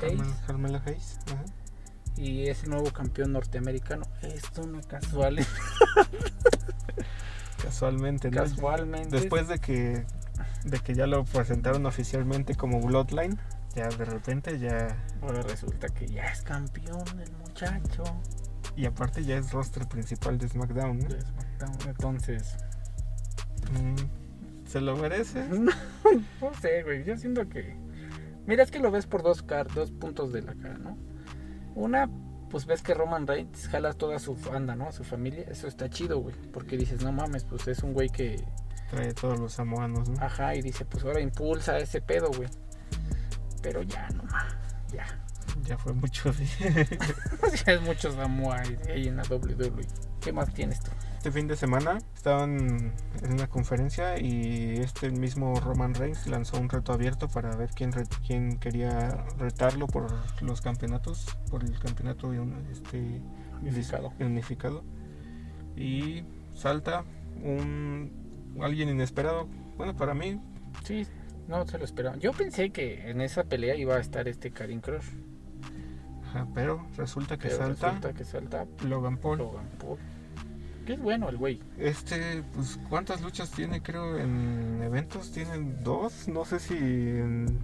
Hayes 0.00 0.18
Carmel- 0.20 0.46
Carmelo 0.46 0.80
Hayes. 0.86 1.18
ajá. 1.26 1.44
y 2.16 2.48
es 2.48 2.64
el 2.64 2.70
nuevo 2.70 2.90
campeón 2.92 3.32
norteamericano. 3.32 4.04
Esto 4.22 4.66
no 4.66 4.78
es 4.80 4.86
casual, 4.86 5.38
Casualmente, 7.62 8.30
¿no? 8.30 8.42
casualmente. 8.42 9.16
Después 9.18 9.48
de 9.48 9.58
que, 9.58 10.04
de 10.64 10.78
que 10.80 10.94
ya 10.94 11.06
lo 11.06 11.24
presentaron 11.24 11.84
oficialmente 11.86 12.54
como 12.54 12.80
Bloodline, 12.80 13.38
ya 13.74 13.88
de 13.88 14.04
repente 14.04 14.58
ya... 14.58 14.96
ahora 15.22 15.42
resulta 15.42 15.88
que 15.88 16.06
ya 16.08 16.24
es 16.24 16.42
campeón 16.42 17.04
el 17.20 17.30
muchacho. 17.32 18.02
Y 18.76 18.86
aparte 18.86 19.24
ya 19.24 19.36
es 19.36 19.52
roster 19.52 19.86
principal 19.86 20.38
de 20.38 20.48
SmackDown, 20.48 20.98
¿no? 21.00 21.08
de 21.08 21.20
SmackDown. 21.20 21.88
Entonces, 21.90 22.56
¿Se 24.66 24.80
lo 24.80 24.96
merece? 24.96 25.44
No 26.40 26.54
sé, 26.60 26.82
güey. 26.82 27.04
Yo 27.04 27.16
siento 27.16 27.48
que. 27.48 27.76
Mira, 28.46 28.62
es 28.62 28.70
que 28.70 28.78
lo 28.78 28.90
ves 28.90 29.06
por 29.06 29.22
dos, 29.22 29.42
car 29.42 29.72
dos 29.72 29.92
puntos 29.92 30.32
de 30.32 30.42
la 30.42 30.54
cara, 30.54 30.78
¿no? 30.78 30.96
Una, 31.74 32.08
pues 32.50 32.66
ves 32.66 32.82
que 32.82 32.94
Roman 32.94 33.26
Reigns 33.26 33.68
jala 33.68 33.92
toda 33.92 34.18
su 34.18 34.34
banda, 34.34 34.74
¿no? 34.74 34.90
Su 34.92 35.04
familia. 35.04 35.44
Eso 35.48 35.68
está 35.68 35.88
chido, 35.88 36.18
güey. 36.18 36.34
Porque 36.52 36.76
dices, 36.76 37.02
no 37.02 37.12
mames, 37.12 37.44
pues 37.44 37.68
es 37.68 37.82
un 37.82 37.92
güey 37.92 38.08
que. 38.08 38.44
Trae 38.90 39.12
todos 39.14 39.38
los 39.38 39.52
samoanos, 39.52 40.08
¿no? 40.08 40.20
Ajá, 40.20 40.56
y 40.56 40.62
dice, 40.62 40.84
pues 40.84 41.04
ahora 41.04 41.20
impulsa 41.20 41.78
ese 41.78 42.00
pedo, 42.00 42.28
güey. 42.36 42.48
Pero 43.62 43.82
ya, 43.82 44.08
no 44.10 44.24
más. 44.24 44.56
Ya. 44.92 45.06
Ya 45.64 45.78
fue 45.78 45.92
mucho. 45.92 46.32
ya 47.66 47.72
es 47.72 47.82
mucho 47.82 48.12
Samoa 48.12 48.62
ahí 48.88 49.08
en 49.08 49.16
la 49.16 49.22
WWE. 49.22 49.86
¿Qué 50.20 50.32
más 50.32 50.52
tienes 50.52 50.80
tú? 50.80 50.90
Este 51.20 51.32
fin 51.32 51.46
de 51.48 51.54
semana 51.54 51.98
estaban 52.14 52.94
en 53.22 53.32
una 53.34 53.46
conferencia 53.46 54.18
y 54.18 54.78
este 54.78 55.10
mismo 55.10 55.52
Roman 55.60 55.92
Reigns 55.92 56.26
lanzó 56.26 56.58
un 56.58 56.70
reto 56.70 56.94
abierto 56.94 57.28
para 57.28 57.54
ver 57.56 57.68
quién, 57.74 57.92
re- 57.92 58.06
quién 58.26 58.56
quería 58.58 59.26
retarlo 59.38 59.86
por 59.86 60.06
los 60.40 60.62
campeonatos, 60.62 61.26
por 61.50 61.62
el 61.62 61.78
campeonato 61.78 62.32
este, 62.72 63.20
Unificado. 63.60 64.14
unificado. 64.18 64.82
Y 65.76 66.24
salta 66.54 67.04
un 67.44 68.56
alguien 68.62 68.88
inesperado. 68.88 69.46
Bueno, 69.76 69.94
para 69.94 70.14
mí, 70.14 70.40
Sí, 70.84 71.06
no 71.48 71.66
se 71.66 71.76
lo 71.76 71.84
esperaba. 71.84 72.16
Yo 72.16 72.32
pensé 72.32 72.70
que 72.70 73.10
en 73.10 73.20
esa 73.20 73.44
pelea 73.44 73.74
iba 73.76 73.96
a 73.96 74.00
estar 74.00 74.26
este 74.26 74.52
Karim 74.52 74.80
Crush. 74.80 75.04
ajá, 76.28 76.46
pero 76.54 76.86
resulta 76.96 77.36
que 77.36 77.48
Pero 77.48 77.58
salta 77.58 77.88
resulta 77.88 78.12
que 78.14 78.24
salta 78.24 78.66
Logan 78.88 79.18
Paul. 79.18 79.36
Logan 79.36 79.68
Paul. 79.78 79.98
Que 80.90 80.94
es 80.94 81.02
bueno 81.02 81.28
el 81.28 81.36
güey. 81.36 81.60
Este, 81.78 82.42
pues, 82.52 82.80
¿cuántas 82.88 83.20
luchas 83.22 83.48
tiene? 83.52 83.80
Creo 83.80 84.18
en 84.18 84.82
eventos 84.82 85.30
tienen 85.30 85.84
dos. 85.84 86.26
No 86.26 86.44
sé 86.44 86.58
si 86.58 86.74
en 86.76 87.60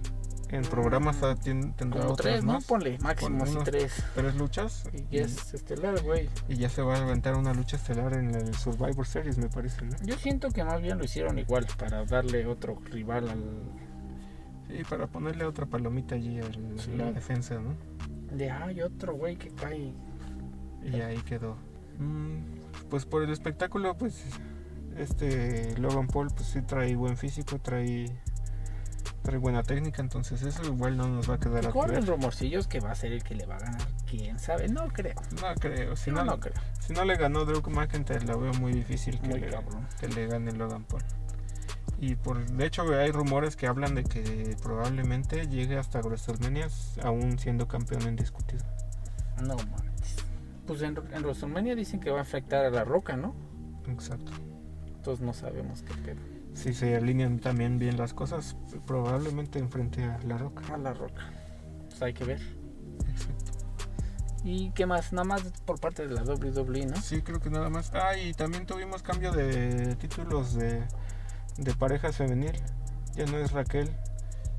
En 0.49 0.61
programas 0.61 1.21
ah, 1.23 1.35
tien- 1.35 1.75
tendrá 1.75 1.99
Como 1.99 2.13
otras 2.13 2.35
tres, 2.35 2.43
¿no? 2.45 2.59
Ponle, 2.61 2.97
máximo 2.99 3.43
así 3.43 3.57
tres. 3.65 4.01
Tres 4.15 4.35
luchas. 4.35 4.89
Y 4.93 5.17
ya 5.17 5.23
es 5.25 5.53
estelar, 5.53 6.01
güey. 6.03 6.29
y 6.47 6.55
ya 6.55 6.69
se 6.69 6.81
va 6.81 6.95
a 6.95 7.01
aventar 7.03 7.35
una 7.35 7.53
lucha 7.53 7.75
estelar 7.75 8.13
en 8.13 8.33
el 8.33 8.55
Survivor 8.55 9.05
Series, 9.05 9.37
me 9.37 9.49
parece, 9.49 9.83
¿no? 9.83 9.97
Yo 10.05 10.15
siento 10.15 10.49
que 10.51 10.63
más 10.63 10.81
bien 10.81 10.97
lo 10.97 11.03
hicieron 11.03 11.37
igual 11.37 11.67
para 11.77 12.05
darle 12.05 12.45
otro 12.45 12.79
rival 12.85 13.27
al. 13.27 13.43
Sí, 14.69 14.83
para 14.89 15.07
ponerle 15.07 15.43
otra 15.43 15.65
palomita 15.65 16.15
allí 16.15 16.39
a 16.39 16.45
Sí. 16.77 16.95
la 16.95 17.11
defensa, 17.11 17.55
¿no? 17.59 17.73
De 18.33 18.49
hay 18.49 18.81
otro 18.81 19.15
güey 19.15 19.35
que 19.35 19.49
cae. 19.49 19.91
Y 20.81 21.01
ahí 21.01 21.17
quedó. 21.23 21.57
Mm, 21.99 22.56
pues 22.89 23.05
por 23.05 23.23
el 23.23 23.31
espectáculo, 23.31 23.97
pues 23.97 24.23
este 24.97 25.77
Logan 25.77 26.07
Paul 26.07 26.29
pues 26.35 26.49
sí 26.49 26.61
trae 26.61 26.95
buen 26.95 27.17
físico, 27.17 27.59
trae 27.59 28.05
trae 29.21 29.37
buena 29.37 29.61
técnica, 29.61 30.01
entonces 30.01 30.41
eso 30.41 30.63
igual 30.63 30.95
no 30.95 31.07
nos 31.07 31.29
va 31.29 31.35
a 31.35 31.39
quedar 31.39 31.65
a 31.65 31.71
deber. 31.71 32.05
rumorcillos 32.05 32.67
que 32.67 32.79
va 32.79 32.91
a 32.91 32.95
ser 32.95 33.11
el 33.11 33.23
que 33.23 33.35
le 33.35 33.45
va 33.45 33.55
a 33.55 33.59
ganar. 33.59 33.81
Quién 34.09 34.39
sabe, 34.39 34.69
no 34.69 34.87
creo. 34.87 35.15
No 35.41 35.53
creo, 35.59 35.95
si 35.97 36.11
no, 36.11 36.23
no, 36.23 36.31
no 36.31 36.39
creo. 36.39 36.55
si 36.79 36.93
no 36.93 37.03
le 37.03 37.17
ganó 37.17 37.43
Drew 37.43 37.61
McIntyre, 37.69 38.25
la 38.25 38.37
veo 38.37 38.53
muy 38.53 38.71
difícil 38.73 39.19
que, 39.19 39.27
Muy 39.27 39.39
le, 39.41 39.49
cabrón. 39.49 39.85
que 39.99 40.07
le 40.07 40.27
gane 40.27 40.51
Logan 40.53 40.83
Paul. 40.85 41.03
Y 41.99 42.15
por 42.15 42.45
de 42.45 42.65
hecho 42.65 42.83
hay 42.83 43.11
rumores 43.11 43.55
que 43.55 43.67
hablan 43.67 43.95
de 43.95 44.03
que 44.03 44.55
probablemente 44.61 45.47
llegue 45.47 45.77
hasta 45.77 45.99
WrestleMania 45.99 46.67
aún 47.03 47.39
siendo 47.39 47.67
campeón 47.67 48.03
indiscutido. 48.03 48.63
No 49.41 49.55
mames. 49.55 49.86
Pues 50.67 50.81
en, 50.81 50.97
en 50.97 51.23
WrestleMania 51.23 51.75
dicen 51.75 51.99
que 51.99 52.11
va 52.11 52.19
a 52.19 52.21
afectar 52.21 52.65
a 52.65 52.69
la 52.69 52.83
roca, 52.83 53.15
¿no? 53.17 53.33
Exacto. 53.87 54.31
Entonces 54.87 55.25
no 55.25 55.33
sabemos 55.33 55.81
qué 55.83 55.93
pedo. 55.95 56.19
Si 56.53 56.73
se 56.73 56.95
alinean 56.95 57.39
también 57.39 57.79
bien 57.79 57.97
las 57.97 58.13
cosas, 58.13 58.57
probablemente 58.85 59.59
enfrente 59.59 60.03
a 60.03 60.19
La 60.23 60.37
Roca. 60.37 60.73
A 60.73 60.77
la 60.77 60.93
roca. 60.93 61.31
Pues 61.87 62.01
hay 62.01 62.13
que 62.13 62.25
ver. 62.25 62.41
Exacto. 63.07 63.51
¿Y 64.43 64.71
qué 64.71 64.85
más? 64.85 65.13
Nada 65.13 65.23
más 65.23 65.43
por 65.65 65.79
parte 65.79 66.07
de 66.07 66.13
la 66.13 66.23
WWE, 66.23 66.87
¿no? 66.87 66.95
Sí, 66.97 67.21
creo 67.21 67.39
que 67.39 67.49
nada 67.49 67.69
más. 67.69 67.91
Ah, 67.93 68.17
y 68.17 68.33
también 68.33 68.65
tuvimos 68.65 69.03
cambio 69.03 69.31
de 69.31 69.95
títulos 69.95 70.55
de, 70.55 70.83
de 71.57 71.73
parejas 71.75 72.17
femenil. 72.17 72.53
Ya 73.15 73.25
no 73.25 73.37
es 73.37 73.51
Raquel 73.51 73.89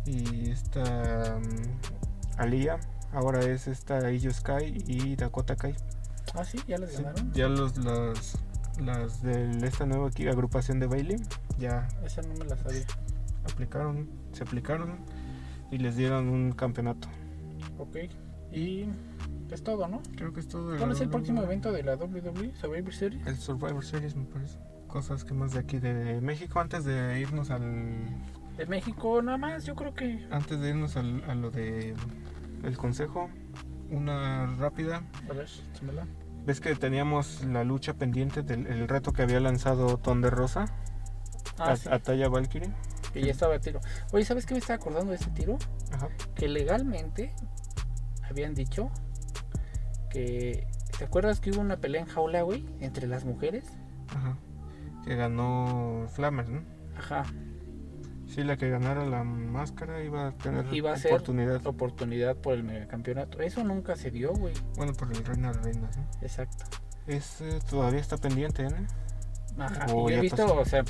y 0.07 0.51
esta 0.51 1.39
mm, 1.41 2.39
Alía. 2.41 2.79
Ahora 3.13 3.41
es 3.41 3.67
esta 3.67 4.11
Io 4.13 4.33
Sky 4.33 4.85
y 4.87 5.17
Dakota 5.17 5.57
Kai. 5.57 5.75
Ah, 6.35 6.45
sí, 6.45 6.59
ya 6.67 6.79
les 6.79 6.91
Sí, 6.93 7.03
ganaron. 7.03 7.33
ya 7.33 7.49
los, 7.49 7.77
las, 7.79 8.39
las 8.81 9.23
de 9.23 9.67
esta 9.67 9.87
nueva 9.87 10.09
aquí, 10.09 10.27
agrupación 10.29 10.79
de 10.81 10.87
Bailey 10.87 11.17
ya 11.59 11.89
Esa 12.05 12.23
no 12.23 12.35
me 12.35 12.45
la 12.45 12.57
sabía. 12.57 12.85
aplicaron, 13.51 14.09
se 14.33 14.43
aplicaron 14.45 14.97
y 15.71 15.79
les 15.79 15.97
dieron 15.97 16.29
un 16.29 16.53
campeonato. 16.53 17.09
Ok. 17.79 17.97
Y 18.53 18.87
es 19.51 19.63
todo, 19.63 19.89
¿no? 19.89 20.01
Creo 20.17 20.33
que 20.33 20.41
es 20.41 20.49
todo. 20.49 20.77
¿Cuál 20.79 20.93
es 20.93 21.01
el 21.01 21.09
próximo 21.11 21.41
WWE. 21.41 21.47
evento 21.47 21.73
de 21.73 21.83
la 21.83 21.97
WWE? 21.97 22.55
Survivor 22.55 22.95
Series. 22.95 23.27
El 23.27 23.37
Survivor 23.37 23.85
Series 23.85 24.15
me 24.17 24.25
parece. 24.25 24.59
Cosas 24.87 25.25
que 25.25 25.35
más 25.35 25.53
de 25.53 25.59
aquí 25.59 25.79
de 25.79 26.21
México 26.23 26.61
antes 26.61 26.85
de 26.85 27.21
irnos 27.21 27.51
al 27.51 27.63
De 28.57 28.65
México, 28.67 29.21
nada 29.21 29.37
más, 29.37 29.65
yo 29.67 29.75
creo 29.75 29.93
que. 29.95 30.27
antes 30.31 30.59
de 30.61 30.71
irnos 30.71 30.97
al- 30.97 31.23
a 31.29 31.35
lo 31.35 31.51
de 31.51 31.95
el 32.63 32.77
consejo 32.79 33.29
una 33.91 34.47
rápida 34.57 35.03
A 35.29 35.33
ver, 35.33 35.47
échamela. 35.75 36.07
ves 36.47 36.61
que 36.61 36.75
teníamos 36.75 37.45
la 37.45 37.65
lucha 37.65 37.95
pendiente 37.95 38.43
del 38.43 38.67
el 38.67 38.89
reto 38.89 39.13
que 39.13 39.23
había 39.23 39.41
lanzado 39.41 39.99
Tonde 39.99 40.31
Rosa 40.31 40.67
Ah, 41.59 41.73
a, 41.73 41.77
sí, 41.77 41.89
a 41.91 41.99
Taya 41.99 42.29
Valkyrie 42.29 42.71
que 43.13 43.23
ya 43.23 43.31
estaba 43.33 43.55
a 43.55 43.59
tiro. 43.59 43.81
Oye, 44.13 44.25
¿sabes 44.25 44.45
qué 44.45 44.53
me 44.55 44.61
estaba 44.61 44.77
acordando 44.77 45.11
de 45.11 45.17
ese 45.17 45.31
tiro? 45.31 45.57
Ajá. 45.93 46.09
Que 46.35 46.47
legalmente 46.47 47.33
habían 48.29 48.55
dicho 48.55 48.91
que. 50.11 50.67
¿Te 50.99 51.05
acuerdas 51.05 51.41
que 51.41 51.51
hubo 51.51 51.61
una 51.61 51.79
pelea 51.79 52.03
en 52.03 52.07
jaula, 52.07 52.43
güey? 52.43 52.67
Entre 52.81 53.07
las 53.07 53.25
mujeres. 53.25 53.65
Ajá. 54.15 54.37
que 55.05 55.17
ganó 55.17 56.07
Flammer 56.13 56.49
¿no? 56.49 56.63
Ajá. 56.99 57.25
Sí 58.29 58.45
la 58.45 58.57
que 58.57 58.69
ganara 58.69 59.05
la 59.07 59.25
máscara 59.25 60.03
iba 60.03 60.29
a 60.29 60.33
tener 60.33 60.67
Iba 60.73 60.93
a 60.93 60.97
ser 60.97 61.13
oportunidad 61.13 61.67
oportunidad 61.67 62.37
por 62.37 62.55
el 62.55 62.63
megacampeonato. 62.63 63.41
Eso 63.41 63.65
nunca 63.65 63.97
se 63.97 64.11
dio, 64.11 64.33
güey. 64.33 64.55
bueno 64.77 64.93
por 64.93 65.11
el 65.11 65.25
Reina 65.25 65.53
de 65.53 65.61
Reinas 65.61 65.97
¿no? 65.97 66.07
Exacto. 66.23 66.65
Ese 67.07 67.61
todavía 67.69 68.01
está 68.01 68.17
pendiente 68.17 68.65
¿no? 68.65 69.65
Ajá. 69.65 69.87
Oh, 69.93 70.09
y 70.09 70.13
yo 70.13 70.19
he 70.19 70.23
visto, 70.23 70.37
pasó. 70.37 70.61
o 70.61 70.65
sea, 70.65 70.85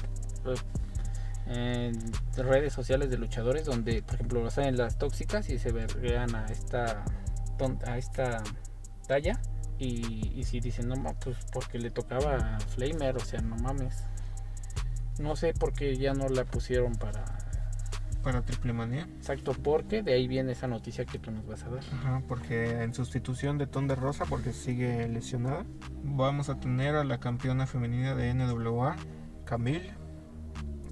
eh, 1.47 1.93
en 2.37 2.45
redes 2.45 2.73
sociales 2.75 3.09
de 3.09 3.17
luchadores 3.17 3.65
donde, 3.65 4.03
por 4.03 4.17
ejemplo, 4.17 4.51
salen 4.51 4.77
las 4.77 4.99
tóxicas 4.99 5.49
y 5.49 5.59
se 5.59 5.73
verguean 5.73 6.35
a 6.35 6.47
esta 6.47 7.05
a 7.87 7.99
esta 7.99 8.43
talla 9.07 9.41
y, 9.79 10.33
y 10.35 10.45
si 10.45 10.61
dicen 10.61 10.89
no 10.89 10.95
pues 11.19 11.37
porque 11.53 11.79
le 11.79 11.91
tocaba 11.91 12.37
a 12.37 12.61
Flamer, 12.61 13.17
o 13.17 13.21
sea, 13.21 13.41
no 13.41 13.57
mames. 13.57 14.05
No 15.19 15.37
sé 15.37 15.53
por 15.55 15.73
qué 15.73 15.97
ya 15.97 16.15
no 16.15 16.29
la 16.29 16.45
pusieron 16.45 16.95
para 16.95 17.25
para 18.23 18.43
Triple 18.43 18.73
Manía 18.73 19.09
exacto 19.17 19.53
porque 19.53 20.03
de 20.03 20.13
ahí 20.13 20.27
viene 20.29 20.53
esa 20.53 20.67
noticia 20.67 21.05
que 21.05 21.19
tú 21.19 21.31
nos 21.31 21.47
vas 21.47 21.63
a 21.63 21.71
dar. 21.71 21.85
Ajá, 21.93 22.23
porque 22.27 22.83
en 22.83 22.93
sustitución 22.93 23.59
de 23.59 23.67
Tonde 23.67 23.95
Rosa, 23.95 24.25
porque 24.27 24.53
sigue 24.53 25.09
lesionada, 25.09 25.65
vamos 26.03 26.49
a 26.49 26.59
tener 26.59 26.95
a 26.97 27.05
la 27.05 27.21
campeona 27.21 27.67
femenina 27.67 28.15
de 28.15 28.35
NWA, 28.35 28.97
Camille. 29.45 29.95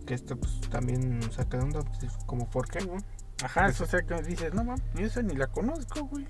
Que 0.06 0.14
esto 0.14 0.36
pues 0.36 0.60
también 0.70 1.20
saca 1.32 1.58
de 1.58 1.64
onda, 1.64 1.80
pues, 1.82 2.12
como 2.26 2.48
por 2.48 2.68
qué, 2.68 2.84
¿no? 2.84 2.96
Ajá, 3.42 3.66
eso 3.66 3.84
o 3.84 3.86
sea 3.86 4.00
que 4.02 4.14
dices, 4.22 4.54
no 4.54 4.64
mames, 4.64 4.82
yo 4.94 5.06
esa 5.06 5.20
ni 5.20 5.34
la 5.34 5.48
conozco, 5.48 6.06
güey. 6.06 6.26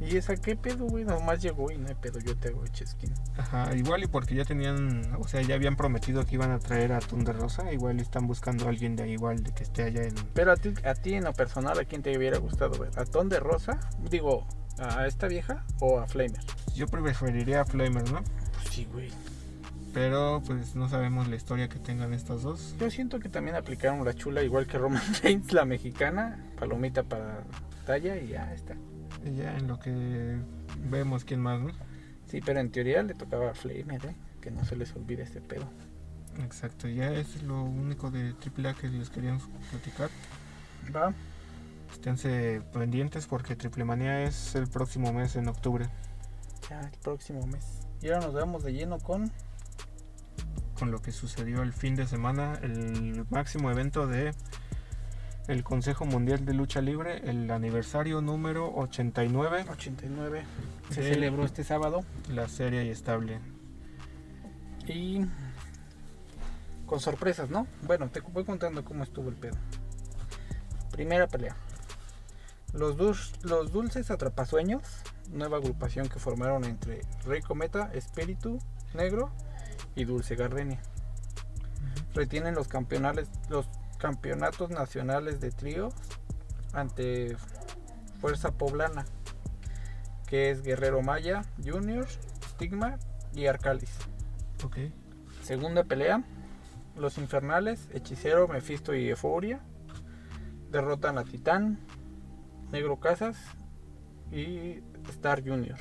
¿Y 0.00 0.16
esa 0.16 0.36
qué 0.36 0.56
pedo, 0.56 0.86
güey? 0.86 1.04
Nomás 1.04 1.42
llegó 1.42 1.70
y 1.70 1.78
no 1.78 1.88
hay 1.88 1.94
pedo, 1.94 2.18
yo 2.20 2.36
te 2.36 2.48
hago 2.48 2.66
chesquín. 2.68 3.12
Ajá, 3.36 3.74
igual 3.76 4.02
y 4.02 4.06
porque 4.06 4.34
ya 4.34 4.44
tenían, 4.44 5.14
o 5.18 5.26
sea, 5.26 5.42
ya 5.42 5.54
habían 5.54 5.76
prometido 5.76 6.24
que 6.24 6.34
iban 6.34 6.50
a 6.50 6.58
traer 6.58 6.92
a 6.92 7.00
Tonde 7.00 7.32
Rosa, 7.32 7.72
igual 7.72 7.98
y 7.98 8.02
están 8.02 8.26
buscando 8.26 8.66
a 8.66 8.68
alguien 8.68 8.96
de 8.96 9.04
ahí 9.04 9.12
igual, 9.12 9.42
de 9.42 9.52
que 9.52 9.62
esté 9.62 9.84
allá 9.84 10.02
en... 10.02 10.14
Pero 10.34 10.52
a 10.52 10.56
ti, 10.56 10.74
a 10.84 10.94
ti 10.94 11.14
en 11.14 11.24
lo 11.24 11.32
personal, 11.32 11.78
¿a 11.78 11.84
quién 11.84 12.02
te 12.02 12.16
hubiera 12.16 12.38
gustado 12.38 12.78
ver? 12.78 12.90
¿A 12.96 13.04
Ton 13.04 13.28
de 13.28 13.40
Rosa? 13.40 13.78
Digo, 14.10 14.46
¿a 14.78 15.06
esta 15.06 15.28
vieja 15.28 15.64
o 15.80 15.98
a 15.98 16.06
Flamer? 16.06 16.40
Yo 16.74 16.86
preferiría 16.86 17.62
a 17.62 17.64
Flamer, 17.64 18.10
¿no? 18.10 18.22
Pues 18.54 18.68
sí, 18.70 18.88
güey. 18.92 19.10
Pero 19.92 20.42
pues 20.46 20.74
no 20.74 20.88
sabemos 20.88 21.28
la 21.28 21.36
historia 21.36 21.68
que 21.68 21.78
tengan 21.78 22.14
estas 22.14 22.42
dos. 22.42 22.74
Yo 22.80 22.90
siento 22.90 23.20
que 23.20 23.28
también 23.28 23.56
aplicaron 23.56 24.04
la 24.04 24.14
chula 24.14 24.42
igual 24.42 24.66
que 24.66 24.78
Roman 24.78 25.02
Reigns, 25.22 25.52
la 25.52 25.64
mexicana. 25.64 26.38
Palomita 26.58 27.02
para 27.02 27.44
talla 27.84 28.16
y 28.16 28.28
ya 28.28 28.52
está. 28.54 28.74
Y 29.24 29.36
ya 29.36 29.56
en 29.56 29.68
lo 29.68 29.78
que 29.78 30.38
vemos 30.90 31.24
quién 31.24 31.40
más, 31.40 31.60
¿no? 31.60 31.72
Sí, 32.26 32.40
pero 32.44 32.60
en 32.60 32.70
teoría 32.70 33.02
le 33.02 33.14
tocaba 33.14 33.50
a 33.50 33.54
Flamer, 33.54 34.04
¿eh? 34.06 34.16
Que 34.40 34.50
no 34.50 34.64
se 34.64 34.76
les 34.76 34.94
olvide 34.96 35.22
este 35.22 35.40
pedo. 35.40 35.64
Exacto, 36.40 36.88
ya 36.88 37.12
es 37.12 37.42
lo 37.42 37.62
único 37.62 38.10
de 38.10 38.34
AAA 38.34 38.74
que 38.74 38.88
les 38.88 39.10
queríamos 39.10 39.48
platicar. 39.70 40.08
Va. 40.94 41.12
Esténse 41.92 42.62
pendientes 42.72 43.26
porque 43.26 43.54
Triple 43.54 43.84
Manía 43.84 44.22
es 44.22 44.54
el 44.54 44.66
próximo 44.66 45.12
mes 45.12 45.36
en 45.36 45.48
octubre. 45.48 45.86
Ya 46.70 46.80
el 46.80 46.98
próximo 47.00 47.46
mes. 47.46 47.80
Y 48.00 48.08
ahora 48.08 48.26
nos 48.26 48.34
vamos 48.34 48.64
de 48.64 48.72
lleno 48.72 48.98
con... 48.98 49.30
Con 50.78 50.90
lo 50.90 51.00
que 51.00 51.12
sucedió 51.12 51.62
el 51.62 51.72
fin 51.72 51.94
de 51.94 52.06
semana, 52.06 52.58
el 52.62 53.24
máximo 53.30 53.70
evento 53.70 54.06
de 54.06 54.32
el 55.48 55.64
Consejo 55.64 56.04
Mundial 56.04 56.44
de 56.44 56.54
Lucha 56.54 56.80
Libre, 56.80 57.28
el 57.28 57.50
aniversario 57.50 58.20
número 58.20 58.72
89, 58.74 59.64
89. 59.68 60.44
Se 60.90 61.02
celebró 61.02 61.44
este 61.44 61.64
sábado. 61.64 62.04
la 62.28 62.48
serie 62.48 62.84
y 62.84 62.90
estable. 62.90 63.40
Y 64.86 65.22
con 66.86 67.00
sorpresas, 67.00 67.50
¿no? 67.50 67.66
Bueno, 67.82 68.08
te 68.08 68.20
voy 68.20 68.44
contando 68.44 68.84
cómo 68.84 69.02
estuvo 69.02 69.28
el 69.28 69.36
pedo. 69.36 69.56
Primera 70.92 71.26
pelea. 71.26 71.56
Los, 72.72 72.96
los 73.42 73.72
Dulces 73.72 74.10
Atrapasueños, 74.10 74.82
nueva 75.30 75.58
agrupación 75.58 76.08
que 76.08 76.18
formaron 76.18 76.64
entre 76.64 77.02
Rey 77.24 77.42
Cometa, 77.42 77.90
Espíritu 77.92 78.58
Negro 78.94 79.30
y 79.94 80.04
Dulce 80.04 80.36
Gardenia. 80.36 80.80
Retienen 82.14 82.54
los 82.54 82.68
campeonales, 82.68 83.28
los 83.48 83.66
campeonatos 84.02 84.70
nacionales 84.70 85.40
de 85.40 85.52
tríos 85.52 85.94
ante 86.72 87.36
Fuerza 88.20 88.50
Poblana, 88.50 89.04
que 90.26 90.50
es 90.50 90.64
Guerrero 90.64 91.02
Maya, 91.02 91.42
Junior, 91.64 92.08
Stigma 92.44 92.98
y 93.32 93.46
Arcalis. 93.46 93.96
Ok. 94.64 94.76
Segunda 95.44 95.84
pelea, 95.84 96.24
los 96.96 97.16
infernales, 97.16 97.88
Hechicero, 97.92 98.48
Mephisto 98.48 98.92
y 98.92 99.08
Euforia 99.08 99.60
derrotan 100.72 101.16
a 101.16 101.22
Titán, 101.22 101.78
Negro 102.72 102.98
Casas 102.98 103.36
y 104.32 104.80
Star 105.10 105.46
Junior. 105.46 105.78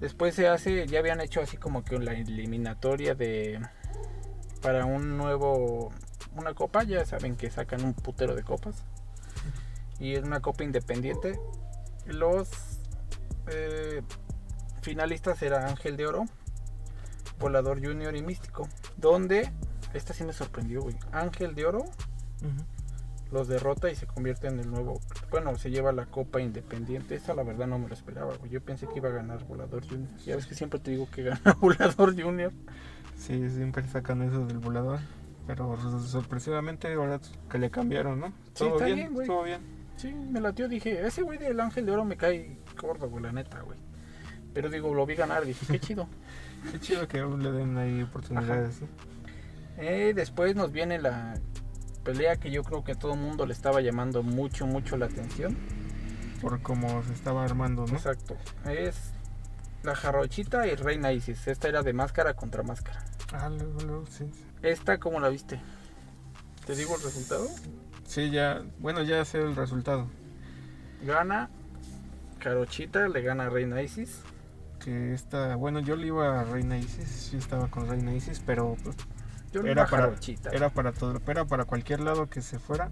Después 0.00 0.34
se 0.34 0.48
hace, 0.48 0.86
ya 0.86 1.00
habían 1.00 1.20
hecho 1.20 1.42
así 1.42 1.58
como 1.58 1.84
que 1.84 1.98
la 1.98 2.12
eliminatoria 2.12 3.14
de 3.14 3.60
para 4.62 4.86
un 4.86 5.18
nuevo 5.18 5.92
una 6.38 6.54
copa, 6.54 6.82
ya 6.84 7.04
saben 7.04 7.36
que 7.36 7.50
sacan 7.50 7.84
un 7.84 7.94
putero 7.94 8.34
de 8.34 8.42
copas. 8.42 8.84
Y 9.98 10.14
en 10.14 10.26
una 10.26 10.40
copa 10.40 10.64
independiente. 10.64 11.38
Los 12.06 12.48
eh, 13.48 14.02
finalistas 14.82 15.42
eran 15.42 15.66
Ángel 15.66 15.96
de 15.96 16.06
Oro, 16.06 16.24
Volador 17.38 17.84
Junior 17.84 18.14
y 18.16 18.22
Místico. 18.22 18.68
Donde, 18.96 19.50
esta 19.94 20.14
sí 20.14 20.24
me 20.24 20.32
sorprendió, 20.32 20.82
güey. 20.82 20.96
Ángel 21.12 21.54
de 21.54 21.66
Oro 21.66 21.84
los 23.30 23.48
derrota 23.48 23.90
y 23.90 23.94
se 23.94 24.06
convierte 24.06 24.46
en 24.46 24.58
el 24.58 24.70
nuevo. 24.70 25.00
Bueno, 25.30 25.56
se 25.56 25.70
lleva 25.70 25.92
la 25.92 26.06
copa 26.06 26.40
independiente. 26.40 27.14
Esta 27.14 27.34
la 27.34 27.42
verdad 27.42 27.66
no 27.66 27.78
me 27.78 27.88
lo 27.88 27.94
esperaba, 27.94 28.34
güey. 28.36 28.50
Yo 28.50 28.62
pensé 28.62 28.86
que 28.86 28.96
iba 28.96 29.08
a 29.08 29.12
ganar 29.12 29.44
Volador 29.44 29.86
Junior. 29.86 30.08
Ya 30.24 30.36
ves 30.36 30.46
que 30.46 30.54
siempre 30.54 30.80
te 30.80 30.92
digo 30.92 31.08
que 31.10 31.22
gana 31.24 31.52
Volador 31.60 32.20
Junior. 32.20 32.52
Sí, 33.16 33.50
siempre 33.50 33.86
sacan 33.88 34.22
eso 34.22 34.46
del 34.46 34.58
volador. 34.58 35.00
Pero 35.48 35.76
sor- 35.80 36.00
sorpresivamente 36.06 36.92
ahora 36.92 37.18
que 37.50 37.58
le 37.58 37.70
cambiaron, 37.70 38.20
¿no? 38.20 38.32
Todo 38.56 38.74
está 38.74 38.84
bien, 38.84 38.96
bien, 38.98 39.14
güey. 39.14 39.26
todo 39.26 39.42
bien. 39.42 39.60
Sí, 39.96 40.12
me 40.12 40.40
latió. 40.40 40.68
Dije, 40.68 41.04
ese 41.04 41.22
güey 41.22 41.38
del 41.38 41.58
Ángel 41.58 41.86
de 41.86 41.90
Oro 41.92 42.04
me 42.04 42.16
cae 42.16 42.58
gordo, 42.80 43.08
güey, 43.10 43.24
la 43.24 43.32
neta, 43.32 43.62
güey. 43.62 43.78
Pero 44.54 44.68
digo, 44.70 44.94
lo 44.94 45.04
vi 45.06 45.16
ganar. 45.16 45.44
Dije, 45.44 45.66
qué 45.66 45.80
chido. 45.80 46.06
Qué 46.72 46.80
chido 46.80 47.06
que 47.08 47.20
aún 47.20 47.42
le 47.42 47.50
den 47.52 47.76
ahí 47.78 48.02
oportunidades. 48.02 48.82
¿no? 48.82 48.88
Eh, 49.78 50.12
después 50.14 50.56
nos 50.56 50.72
viene 50.72 50.98
la 51.00 51.34
pelea 52.02 52.36
que 52.36 52.50
yo 52.50 52.64
creo 52.64 52.82
que 52.82 52.92
a 52.92 52.94
todo 52.96 53.14
el 53.14 53.20
mundo 53.20 53.46
le 53.46 53.52
estaba 53.52 53.80
llamando 53.80 54.22
mucho, 54.24 54.66
mucho 54.66 54.96
la 54.96 55.06
atención. 55.06 55.56
Por 56.42 56.60
cómo 56.62 57.02
se 57.04 57.12
estaba 57.12 57.44
armando, 57.44 57.86
¿no? 57.86 57.94
Exacto. 57.94 58.36
Es 58.68 59.12
la 59.84 59.94
Jarrochita 59.94 60.66
y 60.66 60.74
Reina 60.74 61.12
Isis. 61.12 61.46
Esta 61.46 61.68
era 61.68 61.82
de 61.82 61.92
máscara 61.92 62.34
contra 62.34 62.62
máscara. 62.64 63.04
Ah, 63.32 63.48
luego, 63.48 63.80
luego, 63.80 64.04
sí. 64.06 64.30
Esta, 64.62 64.98
¿cómo 64.98 65.20
la 65.20 65.28
viste? 65.28 65.60
¿Te 66.66 66.74
digo 66.74 66.96
el 66.96 67.02
resultado? 67.02 67.46
Sí, 68.06 68.30
ya, 68.30 68.62
bueno, 68.78 69.02
ya 69.02 69.24
sé 69.24 69.38
el 69.38 69.54
resultado. 69.54 70.08
Gana 71.04 71.50
Jarochita, 72.40 73.08
le 73.08 73.22
gana 73.22 73.44
a 73.46 73.50
Reina 73.50 73.82
Isis. 73.82 74.20
Que 74.80 75.12
esta, 75.12 75.56
bueno, 75.56 75.80
yo 75.80 75.96
le 75.96 76.06
iba 76.08 76.40
a 76.40 76.44
Reina 76.44 76.78
Isis, 76.78 77.08
sí 77.08 77.36
estaba 77.36 77.68
con 77.68 77.88
Reina 77.88 78.14
Isis, 78.14 78.40
pero 78.44 78.76
pues, 78.82 78.96
Yo 79.52 79.62
le 79.62 79.70
Era 79.72 79.82
iba 79.82 79.88
a 79.88 79.90
para- 80.10 80.18
era 80.52 80.68
para 80.70 80.92
todo, 80.92 81.20
era 81.26 81.44
para 81.46 81.64
cualquier 81.64 82.00
lado 82.00 82.26
que 82.28 82.42
se 82.42 82.58
fuera, 82.58 82.90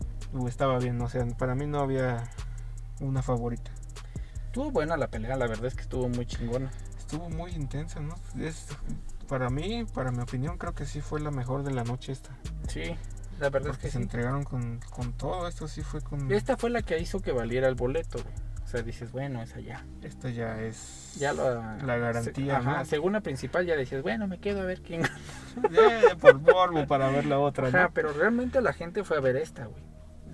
estaba 0.49 0.78
bien, 0.78 1.00
o 1.02 1.09
sea, 1.09 1.25
para 1.38 1.55
mí 1.55 1.66
no 1.66 1.81
había 1.81 2.25
una 3.00 3.23
favorita. 3.23 3.71
Estuvo 4.47 4.71
buena 4.71 4.97
la 4.97 5.09
pelea, 5.09 5.37
la 5.37 5.47
verdad 5.49 5.66
es 5.66 5.75
que 5.75 5.83
estuvo 5.83 6.09
muy 6.09 6.25
chingona. 6.25 6.71
Estuvo 6.99 7.28
muy 7.28 7.52
intensa, 7.52 8.00
¿no? 8.00 8.14
Es, 8.40 8.69
para 9.26 9.50
mí, 9.50 9.85
para 9.95 10.11
mi 10.11 10.21
opinión, 10.23 10.59
creo 10.59 10.75
que 10.75 10.87
sí 10.87 11.00
fue 11.00 11.21
la 11.21 11.30
mejor 11.30 11.62
de 11.62 11.73
la 11.73 11.85
noche 11.85 12.12
esta. 12.12 12.30
Sí, 12.68 12.97
la 13.40 13.50
verdad 13.50 13.73
es 13.73 13.78
que 13.78 13.88
se 13.88 13.99
sí. 13.99 14.02
entregaron 14.02 14.45
con, 14.45 14.80
con 14.90 15.12
todo, 15.12 15.47
esto 15.49 15.68
sí 15.68 15.83
fue 15.83 16.00
con... 16.00 16.30
Esta 16.33 16.56
fue 16.56 16.71
la 16.71 16.83
que 16.83 16.99
hizo 16.99 17.21
que 17.21 17.33
valiera 17.33 17.68
el 17.68 17.75
boleto, 17.75 18.18
güey. 18.23 18.35
O 18.64 18.68
sea, 18.68 18.83
dices, 18.83 19.12
bueno, 19.12 19.40
esa 19.42 19.61
ya. 19.61 19.85
Esta 20.02 20.28
ya 20.30 20.61
es... 20.61 21.14
Ya 21.21 21.33
lo, 21.33 21.54
La 21.85 21.97
garantía, 21.99 22.56
Ajá, 22.59 22.78
¿no? 22.78 22.85
según 22.85 23.12
la 23.12 23.21
principal 23.21 23.64
ya 23.64 23.76
decías, 23.76 24.02
bueno, 24.02 24.26
me 24.26 24.38
quedo 24.38 24.62
a 24.62 24.64
ver 24.64 24.83
quién. 24.83 25.02
Ya, 25.71 26.16
por 26.16 26.38
morbo 26.40 26.87
para 26.87 27.09
ver 27.09 27.25
la 27.26 27.38
otra, 27.38 27.71
¿no? 27.71 27.78
Ajá, 27.78 27.90
pero 27.95 28.12
realmente 28.12 28.61
la 28.61 28.73
gente 28.75 29.04
fue 29.04 29.16
a 29.16 29.21
ver 29.21 29.37
esta, 29.37 29.64
güey. 29.66 29.83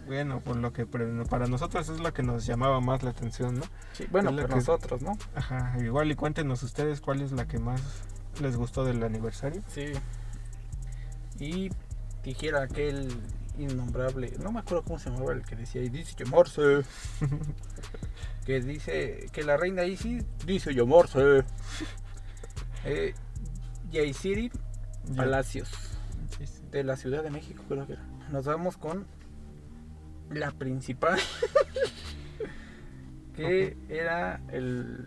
Bueno, 0.07 0.41
por 0.41 0.57
lo 0.57 0.73
que 0.73 0.85
para 0.85 1.47
nosotros 1.47 1.89
es 1.89 2.01
la 2.01 2.11
que 2.13 2.25
nos 2.25 2.45
llamaba 2.45 2.81
más 2.81 3.05
la 3.05 3.11
atención, 3.11 3.55
¿no? 3.55 3.63
Sí, 3.93 4.07
bueno, 4.11 4.33
la 4.33 4.47
que- 4.47 4.55
nosotros, 4.57 5.01
¿no? 5.01 5.17
Ajá, 5.37 5.77
igual 5.79 6.11
y 6.11 6.17
cuéntenos 6.17 6.63
ustedes 6.65 7.01
cuál 7.01 7.21
es 7.21 7.31
la 7.31 7.47
que 7.47 7.61
más 7.61 7.81
les 8.41 8.57
gustó 8.57 8.85
del 8.85 9.03
aniversario. 9.03 9.63
Sí. 9.69 9.93
Y 11.39 11.71
dijera 12.23 12.63
aquel 12.63 13.09
innombrable, 13.59 14.33
no 14.43 14.53
me 14.53 14.61
acuerdo 14.61 14.85
cómo 14.85 14.99
se 14.99 15.11
llamaba 15.11 15.33
el 15.33 15.45
que 15.45 15.57
decía, 15.57 15.83
y 15.83 15.89
dice 15.89 16.15
llamarse. 16.17 16.83
que 18.47 18.61
dice 18.61 19.29
que 19.33 19.43
la 19.43 19.57
reina 19.57 19.85
Isis 19.85 20.25
dice. 20.47 20.75
Eh, 22.85 23.15
Jay 23.93 24.13
City 24.13 24.51
Ya. 25.11 25.17
Palacios 25.17 25.71
de 26.71 26.83
la 26.83 26.97
Ciudad 26.97 27.23
de 27.23 27.31
México, 27.31 27.63
creo 27.69 27.87
que 27.87 27.93
era. 27.95 28.03
Nos 28.31 28.47
vamos 28.47 28.77
con 28.77 29.07
la 30.31 30.51
principal, 30.53 31.19
que 33.37 33.77
era 33.89 34.41
el 34.51 35.07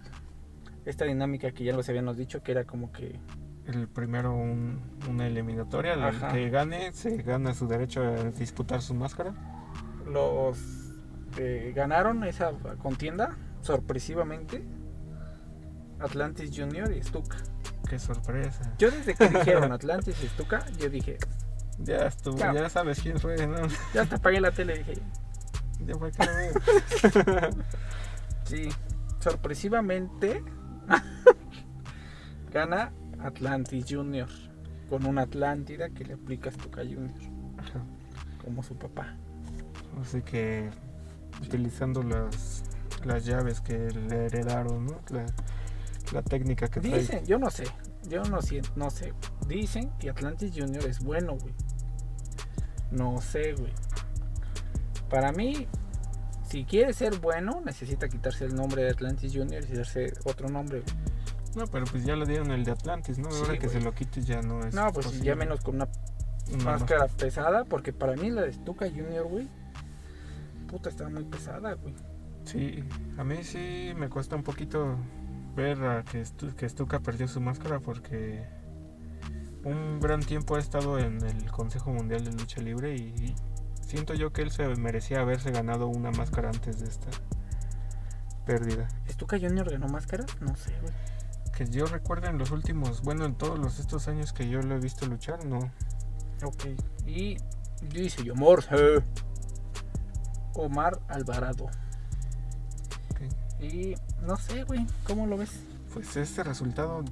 esta 0.85 1.05
dinámica 1.05 1.51
que 1.51 1.63
ya 1.63 1.75
los 1.75 1.87
habíamos 1.89 2.17
dicho, 2.17 2.41
que 2.43 2.51
era 2.51 2.63
como 2.65 2.91
que 2.91 3.19
El 3.65 3.87
primero 3.87 4.33
un- 4.35 4.79
una 5.09 5.25
eliminatoria, 5.27 5.93
el 5.93 6.19
que 6.31 6.49
gane 6.49 6.91
se 6.93 7.17
gana 7.17 7.53
su 7.53 7.67
derecho 7.67 8.01
a 8.03 8.23
disputar 8.31 8.81
su 8.81 8.93
máscara. 8.93 9.33
los 10.05 10.59
que 11.35 11.73
ganaron 11.73 12.23
esa 12.23 12.51
contienda 12.77 13.35
sorpresivamente 13.61 14.63
Atlantis 15.99 16.51
Junior 16.55 16.91
y 16.91 17.01
Stuka. 17.03 17.37
Qué 17.89 17.97
sorpresa. 17.99 18.73
Yo 18.77 18.91
desde 18.91 19.15
que 19.15 19.27
dijeron 19.39 19.71
Atlantis 19.71 20.21
y 20.23 20.27
Stuka, 20.27 20.63
yo 20.77 20.89
dije, 20.89 21.17
Ya 21.79 22.05
estuvo, 22.07 22.37
Ya. 22.37 22.53
ya 22.53 22.69
sabes 22.69 23.01
quién 23.01 23.19
fue, 23.19 23.47
¿no? 23.47 23.57
ya 23.93 24.03
hasta 24.03 24.17
apagué 24.17 24.39
la 24.39 24.51
tele 24.51 24.75
y 24.75 24.77
dije, 24.79 24.93
Ya 25.85 25.95
fue 25.95 26.11
que 26.11 26.23
sí, 28.45 28.69
sorpresivamente 29.19 30.43
gana 32.53 32.91
Atlantis 33.19 33.85
Junior 33.89 34.29
con 34.89 35.05
una 35.05 35.23
Atlántida 35.23 35.89
que 35.89 36.05
le 36.05 36.13
aplica 36.13 36.49
a 36.49 36.53
Stuka 36.53 36.81
Junior 36.81 37.11
Ajá. 37.57 37.83
como 38.43 38.63
su 38.63 38.77
papá. 38.77 39.15
Así 40.01 40.21
que 40.21 40.69
utilizando 41.41 42.03
las, 42.03 42.63
las 43.03 43.25
llaves 43.25 43.61
que 43.61 43.89
le 43.91 44.25
heredaron, 44.25 44.85
¿no? 44.85 44.99
La, 45.09 45.25
la 46.13 46.21
técnica 46.21 46.67
que 46.67 46.81
trae. 46.81 46.99
Dicen, 46.99 47.25
yo 47.25 47.39
no 47.39 47.49
sé, 47.49 47.65
yo 48.07 48.23
no 48.23 48.41
sé, 48.41 48.61
no 48.75 48.89
sé. 48.89 49.13
Dicen 49.47 49.91
que 49.99 50.09
Atlantis 50.09 50.51
Junior 50.55 50.85
es 50.85 50.99
bueno, 50.99 51.37
güey. 51.37 51.53
No 52.91 53.19
sé, 53.21 53.53
güey. 53.53 53.73
Para 55.09 55.31
mí, 55.31 55.67
si 56.55 56.63
quiere 56.63 56.93
ser 56.93 57.19
bueno, 57.19 57.61
necesita 57.65 58.07
quitarse 58.07 58.45
el 58.45 58.55
nombre 58.55 58.83
de 58.83 58.91
Atlantis 58.91 59.33
Junior 59.35 59.61
y 59.69 59.75
darse 59.75 60.13
otro 60.23 60.47
nombre. 60.47 60.83
No, 61.53 61.67
pero 61.67 61.83
pues 61.83 62.05
ya 62.05 62.15
le 62.15 62.25
dieron 62.25 62.49
el 62.51 62.63
de 62.63 62.71
Atlantis, 62.71 63.17
¿no? 63.17 63.29
Sí, 63.29 63.41
Ahora 63.41 63.59
que 63.59 63.67
se 63.67 63.81
lo 63.81 63.93
quites 63.93 64.25
ya 64.25 64.41
no 64.41 64.65
es. 64.65 64.73
No, 64.73 64.89
pues 64.93 65.07
posible. 65.07 65.25
ya 65.25 65.35
menos 65.35 65.59
con 65.59 65.75
una 65.75 65.89
máscara 66.63 67.07
pesada, 67.07 67.65
porque 67.65 67.91
para 67.91 68.15
mí 68.15 68.29
la 68.29 68.43
de 68.43 68.53
Stuka 68.53 68.87
Junior, 68.87 69.27
güey, 69.27 69.49
puta, 70.69 70.87
está 70.87 71.09
muy 71.09 71.25
pesada, 71.25 71.73
güey. 71.73 71.93
Sí, 72.45 72.85
a 73.17 73.25
mí 73.25 73.43
sí 73.43 73.91
me 73.97 74.07
cuesta 74.07 74.37
un 74.37 74.43
poquito 74.43 74.95
ver 75.57 75.83
a 75.83 76.05
que, 76.05 76.23
que 76.55 76.69
Stuka 76.69 77.01
perdió 77.01 77.27
su 77.27 77.41
máscara 77.41 77.81
porque 77.81 78.45
un 79.65 79.99
gran 79.99 80.21
tiempo 80.21 80.55
ha 80.55 80.59
estado 80.59 80.99
en 80.99 81.21
el 81.21 81.51
Consejo 81.51 81.91
Mundial 81.91 82.23
de 82.23 82.31
Lucha 82.31 82.61
Libre 82.61 82.95
y 82.95 83.35
siento 83.95 84.13
yo 84.13 84.33
que 84.33 84.41
él 84.41 84.51
se 84.51 84.67
merecía 84.75 85.21
haberse 85.21 85.51
ganado 85.51 85.87
una 85.87 86.11
máscara 86.11 86.49
antes 86.49 86.81
de 86.81 86.87
esta 86.87 87.07
pérdida. 88.45 88.89
¿Stuka 89.09 89.39
Junior 89.39 89.71
ganó 89.71 89.87
máscara? 89.87 90.25
No 90.41 90.53
sé, 90.57 90.77
güey. 90.81 90.93
Que 91.55 91.65
yo 91.69 91.85
recuerdo 91.85 92.27
en 92.27 92.37
los 92.37 92.51
últimos, 92.51 93.03
bueno, 93.03 93.23
en 93.23 93.35
todos 93.35 93.57
los, 93.57 93.79
estos 93.79 94.09
años 94.09 94.33
que 94.33 94.49
yo 94.49 94.61
lo 94.61 94.75
he 94.75 94.79
visto 94.79 95.05
luchar, 95.05 95.45
no. 95.45 95.59
Ok. 96.43 96.65
Y 97.07 97.37
dice 97.89 98.21
yo, 98.25 98.35
Morse. 98.35 99.01
Omar 100.55 100.99
Alvarado. 101.07 101.63
Ok. 103.11 103.61
Y 103.61 103.95
no 104.23 104.35
sé, 104.35 104.65
güey, 104.65 104.85
¿cómo 105.07 105.25
lo 105.25 105.37
ves? 105.37 105.51
Pues 105.93 106.17
este 106.17 106.43
resultado 106.43 107.05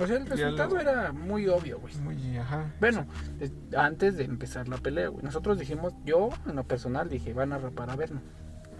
O 0.00 0.06
sea, 0.06 0.16
el 0.16 0.26
resultado 0.26 0.74
lo- 0.74 0.80
era 0.80 1.12
muy 1.12 1.46
obvio, 1.48 1.78
güey. 1.80 1.94
muy, 1.98 2.36
ajá. 2.38 2.72
Bueno, 2.80 3.06
es- 3.38 3.52
antes 3.76 4.16
de 4.16 4.24
empezar 4.24 4.66
la 4.68 4.78
pelea, 4.78 5.08
güey. 5.08 5.24
Nosotros 5.24 5.58
dijimos, 5.58 5.92
yo 6.04 6.30
en 6.46 6.56
lo 6.56 6.64
personal 6.64 7.08
dije, 7.08 7.32
van 7.34 7.52
a 7.52 7.58
rapar 7.58 7.90
a 7.90 7.96
Verno. 7.96 8.20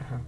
Ajá. 0.01 0.21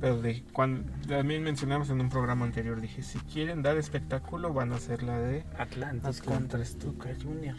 Pero 0.00 0.22
de, 0.22 0.44
cuando, 0.52 0.90
también 1.08 1.42
mencionamos 1.42 1.90
en 1.90 2.00
un 2.00 2.08
programa 2.08 2.44
anterior, 2.44 2.80
dije, 2.80 3.02
si 3.02 3.18
quieren 3.18 3.62
dar 3.62 3.76
espectáculo 3.76 4.52
van 4.52 4.72
a 4.72 4.76
hacer 4.76 5.02
la 5.02 5.18
de... 5.18 5.44
Atlantis, 5.58 6.20
Atlantis. 6.20 6.22
contra 6.22 6.64
Stuka 6.64 7.08
Junior. 7.20 7.56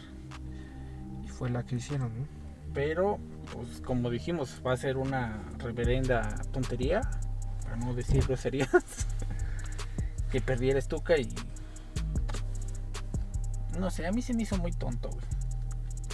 Y 1.22 1.28
fue 1.28 1.50
la 1.50 1.64
que 1.64 1.76
hicieron, 1.76 2.08
¿no? 2.18 2.26
Pero, 2.72 3.18
pues 3.52 3.82
como 3.82 4.08
dijimos, 4.08 4.62
va 4.66 4.72
a 4.72 4.76
ser 4.78 4.96
una 4.96 5.42
reverenda 5.58 6.34
tontería, 6.50 7.02
para 7.64 7.76
no 7.76 7.92
decir 7.94 8.24
groserías, 8.24 8.70
que 10.32 10.40
perdiera 10.40 10.80
Stuka 10.80 11.18
y... 11.18 11.28
No 13.78 13.90
sé, 13.90 14.06
a 14.06 14.12
mí 14.12 14.22
se 14.22 14.34
me 14.34 14.42
hizo 14.42 14.56
muy 14.58 14.72
tonto, 14.72 15.08
güey. 15.10 15.24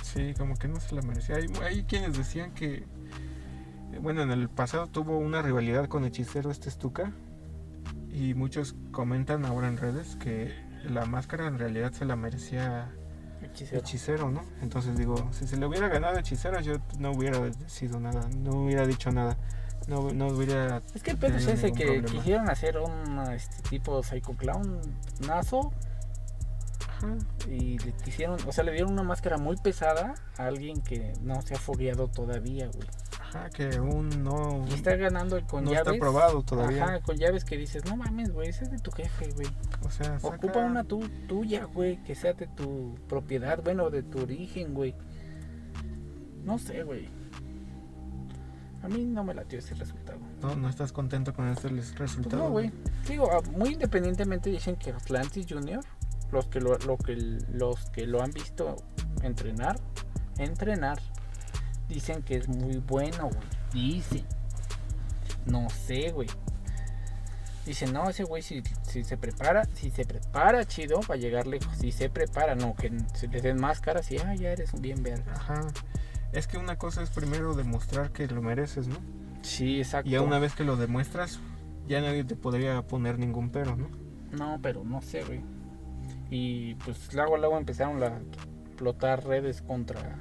Sí, 0.03 0.35
como 0.37 0.57
que 0.57 0.69
no 0.69 0.81
se 0.81 0.95
la 0.95 1.03
merecía. 1.03 1.37
Hay, 1.37 1.47
hay 1.63 1.85
quienes 1.85 2.17
decían 2.17 2.53
que, 2.53 2.87
bueno, 4.01 4.23
en 4.23 4.31
el 4.31 4.49
pasado 4.49 4.87
tuvo 4.87 5.19
una 5.19 5.43
rivalidad 5.43 5.89
con 5.89 6.05
Hechicero 6.05 6.51
este 6.51 6.71
Stuka. 6.71 7.13
Y 8.11 8.35
muchos 8.35 8.75
comentan 8.93 9.45
ahora 9.45 9.69
en 9.69 9.77
redes 9.77 10.17
que 10.17 10.55
la 10.85 11.05
máscara 11.05 11.47
en 11.49 11.59
realidad 11.59 11.93
se 11.93 12.05
la 12.05 12.17
merecía 12.17 12.91
Hechicero. 13.43 13.81
Hechicero, 13.81 14.31
¿no? 14.31 14.43
Entonces 14.63 14.97
digo, 14.97 15.29
si 15.33 15.47
se 15.47 15.57
le 15.57 15.67
hubiera 15.67 15.89
ganado 15.89 16.19
Hechicero 16.19 16.61
yo 16.61 16.77
no 16.99 17.13
hubiera 17.13 17.39
decidido 17.41 18.01
nada, 18.01 18.27
no 18.39 18.63
hubiera 18.63 18.87
dicho 18.87 19.11
nada. 19.11 19.37
no, 19.89 20.13
no 20.13 20.29
hubiera... 20.29 20.83
Es 20.95 21.03
que 21.03 21.11
el 21.11 21.19
pedo 21.19 21.37
es 21.37 21.47
ese 21.47 21.73
que 21.73 21.85
problema. 21.85 22.09
quisieron 22.09 22.49
hacer 22.49 22.79
un 22.79 23.19
este, 23.33 23.63
tipo 23.69 24.03
Psycho 24.03 24.33
Clown 24.33 24.81
nazo 25.27 25.73
Ajá. 26.97 27.17
y 27.51 27.79
le 27.79 27.93
quisieron, 28.05 28.39
o 28.47 28.53
sea, 28.53 28.65
le 28.65 28.73
dieron 28.73 28.93
una 28.93 29.03
máscara 29.03 29.37
muy 29.39 29.57
pesada 29.57 30.15
a 30.39 30.47
alguien 30.47 30.81
que 30.83 31.13
no 31.23 31.41
se 31.43 31.55
ha 31.55 31.59
fogueado 31.59 32.09
todavía, 32.09 32.69
güey. 32.69 32.89
Ajá, 33.21 33.51
que 33.51 33.77
aún 33.77 34.09
no, 34.23 34.65
Y 34.71 34.75
está 34.75 34.97
ganando 34.97 35.45
con 35.47 35.65
no 35.65 35.71
llaves. 35.73 35.87
está 35.87 35.97
aprobado 35.97 36.43
todavía. 36.43 36.85
Ajá, 36.85 37.01
con 37.01 37.17
llaves 37.17 37.45
que 37.45 37.57
dices, 37.57 37.85
no 37.85 37.97
mames, 37.97 38.33
güey, 38.33 38.49
ese 38.49 38.65
es 38.65 38.71
de 38.71 38.79
tu 38.79 38.91
jefe, 38.93 39.31
güey. 39.33 39.49
O 39.85 39.91
sea, 39.91 40.19
saca- 40.21 40.37
Ocupa 40.37 40.61
una 40.61 40.85
tu, 40.85 41.01
tuya, 41.29 41.65
güey, 41.65 42.03
que 42.05 42.15
sea 42.15 42.33
de 42.33 42.47
tu 42.47 42.95
propiedad, 43.09 43.61
bueno, 43.63 43.91
de 43.91 44.03
tu 44.03 44.21
origen, 44.23 44.73
güey. 44.75 44.95
No 46.45 46.59
sé, 46.59 46.83
güey. 46.85 47.09
A 48.83 48.89
mí 48.89 49.05
no 49.05 49.25
me 49.25 49.35
latió 49.35 49.59
ese 49.59 49.75
resultado. 49.75 50.19
No, 50.41 50.55
no 50.55 50.69
estás 50.69 50.93
contento 50.93 51.35
con 51.35 51.49
este 51.49 51.71
les- 51.71 51.89
Pues 51.89 51.99
resultado. 51.99 52.45
no, 52.45 52.51
güey. 52.51 52.71
Digo, 53.09 53.29
ah, 53.33 53.41
muy 53.57 53.71
independientemente 53.73 54.49
dicen 54.51 54.77
que 54.77 54.91
Atlantis 54.93 55.47
Junior, 55.49 55.81
los 56.33 56.47
que 56.47 56.61
lo, 56.61 56.77
lo 56.79 56.97
que 56.97 57.17
los 57.53 57.91
que 57.91 58.07
lo 58.07 58.23
han 58.23 58.31
visto 58.31 58.77
entrenar, 59.23 59.79
entrenar, 60.39 60.99
dicen 61.89 62.23
que 62.23 62.37
es 62.37 62.49
muy 62.49 62.79
bueno, 62.79 63.29
güey. 63.29 63.47
Dicen. 63.73 64.25
No 65.47 65.69
sé, 65.71 66.11
güey. 66.11 66.29
Dicen, 67.65 67.93
no, 67.93 68.09
ese 68.09 68.23
güey 68.25 68.43
si, 68.43 68.63
si 68.83 69.03
se 69.03 69.17
prepara, 69.17 69.65
si 69.75 69.91
se 69.91 70.05
prepara 70.05 70.65
chido 70.65 71.01
va 71.11 71.15
a 71.15 71.19
llegar 71.19 71.47
lejos. 71.47 71.77
Si 71.79 71.91
se 71.91 72.09
prepara, 72.09 72.55
no, 72.55 72.75
que 72.77 72.93
se 73.15 73.27
le 73.27 73.41
den 73.41 73.61
máscaras 73.61 74.11
y 74.13 74.19
ah, 74.19 74.35
ya 74.35 74.51
eres 74.51 74.73
un 74.73 74.83
bien 74.83 75.03
verga. 75.03 75.33
Ajá. 75.35 75.61
Es 76.33 76.47
que 76.47 76.59
una 76.59 76.77
cosa 76.77 77.03
es 77.03 77.11
primero 77.11 77.55
demostrar 77.55 78.13
que 78.13 78.27
lo 78.29 78.43
mereces, 78.43 78.87
¿no? 78.89 78.97
Sí, 79.43 79.79
exacto. 79.79 80.09
Y 80.09 80.17
una 80.17 80.39
vez 80.39 80.55
que 80.55 80.65
lo 80.65 80.77
demuestras, 80.77 81.41
ya 81.89 82.01
nadie 82.01 82.25
te 82.25 82.37
podría 82.37 82.83
poner 82.83 83.19
ningún 83.19 83.51
pero, 83.51 83.77
¿no? 83.77 83.89
No, 84.33 84.59
pero 84.63 84.85
no 84.85 85.01
sé, 85.03 85.25
güey. 85.25 85.41
Y 86.31 86.75
pues 86.77 87.13
luego, 87.15 87.37
luego 87.37 87.57
empezaron 87.57 88.03
a 88.03 88.21
explotar 88.67 89.25
redes 89.25 89.63
contra 89.63 90.19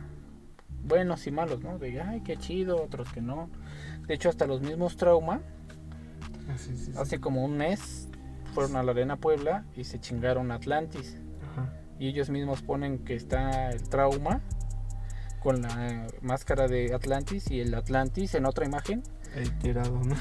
buenos 0.84 1.26
y 1.28 1.32
malos, 1.32 1.62
¿no? 1.62 1.78
De, 1.80 2.00
ay, 2.02 2.22
qué 2.22 2.38
chido, 2.38 2.82
otros 2.82 3.12
que 3.12 3.22
no. 3.22 3.50
De 4.08 4.14
hecho, 4.14 4.30
hasta 4.30 4.46
los 4.46 4.62
mismos 4.62 4.98
Trauma, 4.98 5.42
Así, 6.54 6.78
sí, 6.78 6.92
sí. 6.92 6.98
hace 6.98 7.20
como 7.20 7.44
un 7.44 7.58
mes, 7.58 8.08
fueron 8.54 8.76
a 8.76 8.84
la 8.84 8.92
Arena 8.92 9.18
Puebla 9.18 9.66
y 9.76 9.84
se 9.84 10.00
chingaron 10.00 10.52
Atlantis. 10.52 11.18
Ajá. 11.52 11.74
Y 12.00 12.08
ellos 12.08 12.30
mismos 12.30 12.62
ponen 12.62 13.00
que 13.00 13.16
está 13.16 13.72
el 13.72 13.90
Trauma 13.90 14.42
con 15.42 15.62
la 15.62 16.08
máscara 16.22 16.68
de 16.68 16.94
Atlantis 16.94 17.52
y 17.52 17.62
el 17.62 17.74
Atlantis 17.74 18.36
en 18.36 18.46
otra 18.46 18.66
imagen. 18.66 19.04
Ahí 19.36 19.50
tirado, 19.62 20.00
¿no? 20.04 20.16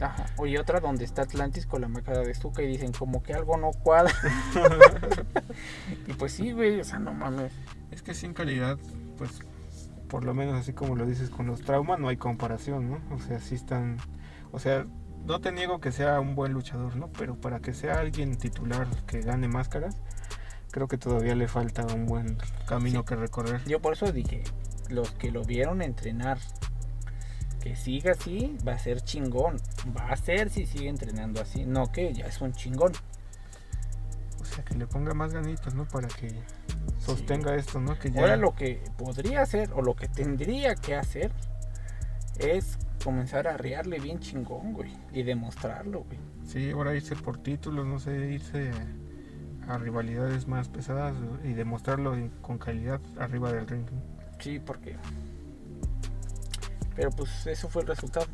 Ajá. 0.00 0.26
Y 0.46 0.56
otra 0.56 0.80
donde 0.80 1.04
está 1.04 1.22
Atlantis 1.22 1.66
con 1.66 1.82
la 1.82 1.88
máscara 1.88 2.20
de 2.20 2.34
Zuka 2.34 2.62
y 2.62 2.66
dicen 2.66 2.92
como 2.92 3.22
que 3.22 3.34
algo 3.34 3.56
no 3.56 3.70
cuadra. 3.72 4.12
y 6.06 6.12
pues 6.14 6.32
sí, 6.32 6.52
güey, 6.52 6.80
o 6.80 6.84
sea, 6.84 6.98
no 6.98 7.12
mames. 7.12 7.52
Es 7.90 8.02
que 8.02 8.14
sin 8.14 8.32
calidad, 8.32 8.78
pues, 9.18 9.40
por 10.08 10.24
lo 10.24 10.34
menos 10.34 10.54
así 10.56 10.72
como 10.72 10.96
lo 10.96 11.06
dices 11.06 11.30
con 11.30 11.46
los 11.46 11.62
traumas, 11.62 11.98
no 12.00 12.08
hay 12.08 12.16
comparación, 12.16 12.90
¿no? 12.90 13.14
O 13.14 13.18
sea, 13.20 13.40
sí 13.40 13.54
están. 13.54 13.98
O 14.52 14.58
sea, 14.58 14.84
no 15.26 15.40
te 15.40 15.52
niego 15.52 15.80
que 15.80 15.92
sea 15.92 16.18
un 16.20 16.34
buen 16.34 16.52
luchador, 16.52 16.96
¿no? 16.96 17.08
Pero 17.18 17.36
para 17.36 17.60
que 17.60 17.74
sea 17.74 18.00
alguien 18.00 18.36
titular 18.36 18.88
que 19.06 19.20
gane 19.20 19.48
máscaras, 19.48 19.96
creo 20.70 20.88
que 20.88 20.98
todavía 20.98 21.34
le 21.34 21.46
falta 21.48 21.84
un 21.94 22.06
buen 22.06 22.38
camino 22.66 23.00
Sí. 23.00 23.06
que 23.06 23.16
recorrer. 23.16 23.62
Yo 23.66 23.80
por 23.80 23.92
eso 23.92 24.10
dije, 24.12 24.44
los 24.88 25.10
que 25.12 25.30
lo 25.30 25.44
vieron 25.44 25.82
entrenar, 25.82 26.38
que 27.60 27.76
siga 27.76 28.12
así, 28.12 28.56
va 28.66 28.72
a 28.72 28.78
ser 28.78 29.02
chingón. 29.02 29.56
Va 29.96 30.10
a 30.10 30.16
ser 30.16 30.50
si 30.50 30.66
sigue 30.66 30.88
entrenando 30.88 31.40
así. 31.40 31.64
No 31.64 31.92
que 31.92 32.12
ya 32.12 32.26
es 32.26 32.40
un 32.40 32.52
chingón. 32.52 32.92
O 34.40 34.44
sea, 34.44 34.64
que 34.64 34.74
le 34.74 34.86
ponga 34.86 35.14
más 35.14 35.32
ganitas, 35.32 35.74
¿no? 35.74 35.86
Para 35.86 36.08
que 36.08 36.32
sostenga 36.98 37.54
esto, 37.54 37.80
¿no? 37.80 37.98
Que 37.98 38.10
ya. 38.10 38.20
Ahora 38.20 38.36
lo 38.36 38.54
que 38.54 38.82
podría 38.96 39.42
hacer 39.42 39.70
o 39.74 39.82
lo 39.82 39.94
que 39.94 40.08
tendría 40.08 40.74
que 40.74 40.96
hacer 40.96 41.30
es 42.38 42.78
comenzar 43.04 43.46
a 43.46 43.54
arriarle 43.54 44.00
bien 44.00 44.18
chingón, 44.18 44.72
güey. 44.72 44.92
Y 45.12 45.22
demostrarlo, 45.22 46.04
güey. 46.04 46.18
Sí, 46.46 46.70
ahora 46.70 46.94
irse 46.94 47.14
por 47.16 47.38
títulos, 47.38 47.86
no 47.86 48.00
sé, 48.00 48.32
irse 48.32 48.72
a 49.68 49.78
rivalidades 49.78 50.48
más 50.48 50.68
pesadas 50.68 51.14
y 51.44 51.52
demostrarlo 51.52 52.16
con 52.40 52.58
calidad 52.58 53.00
arriba 53.18 53.52
del 53.52 53.68
ring. 53.68 53.86
Sí, 54.40 54.58
porque... 54.58 54.96
Pero 56.96 57.10
pues 57.10 57.46
eso 57.46 57.68
fue 57.68 57.82
el 57.82 57.88
resultado. 57.88 58.26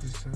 Pues, 0.00 0.14
eh, 0.26 0.30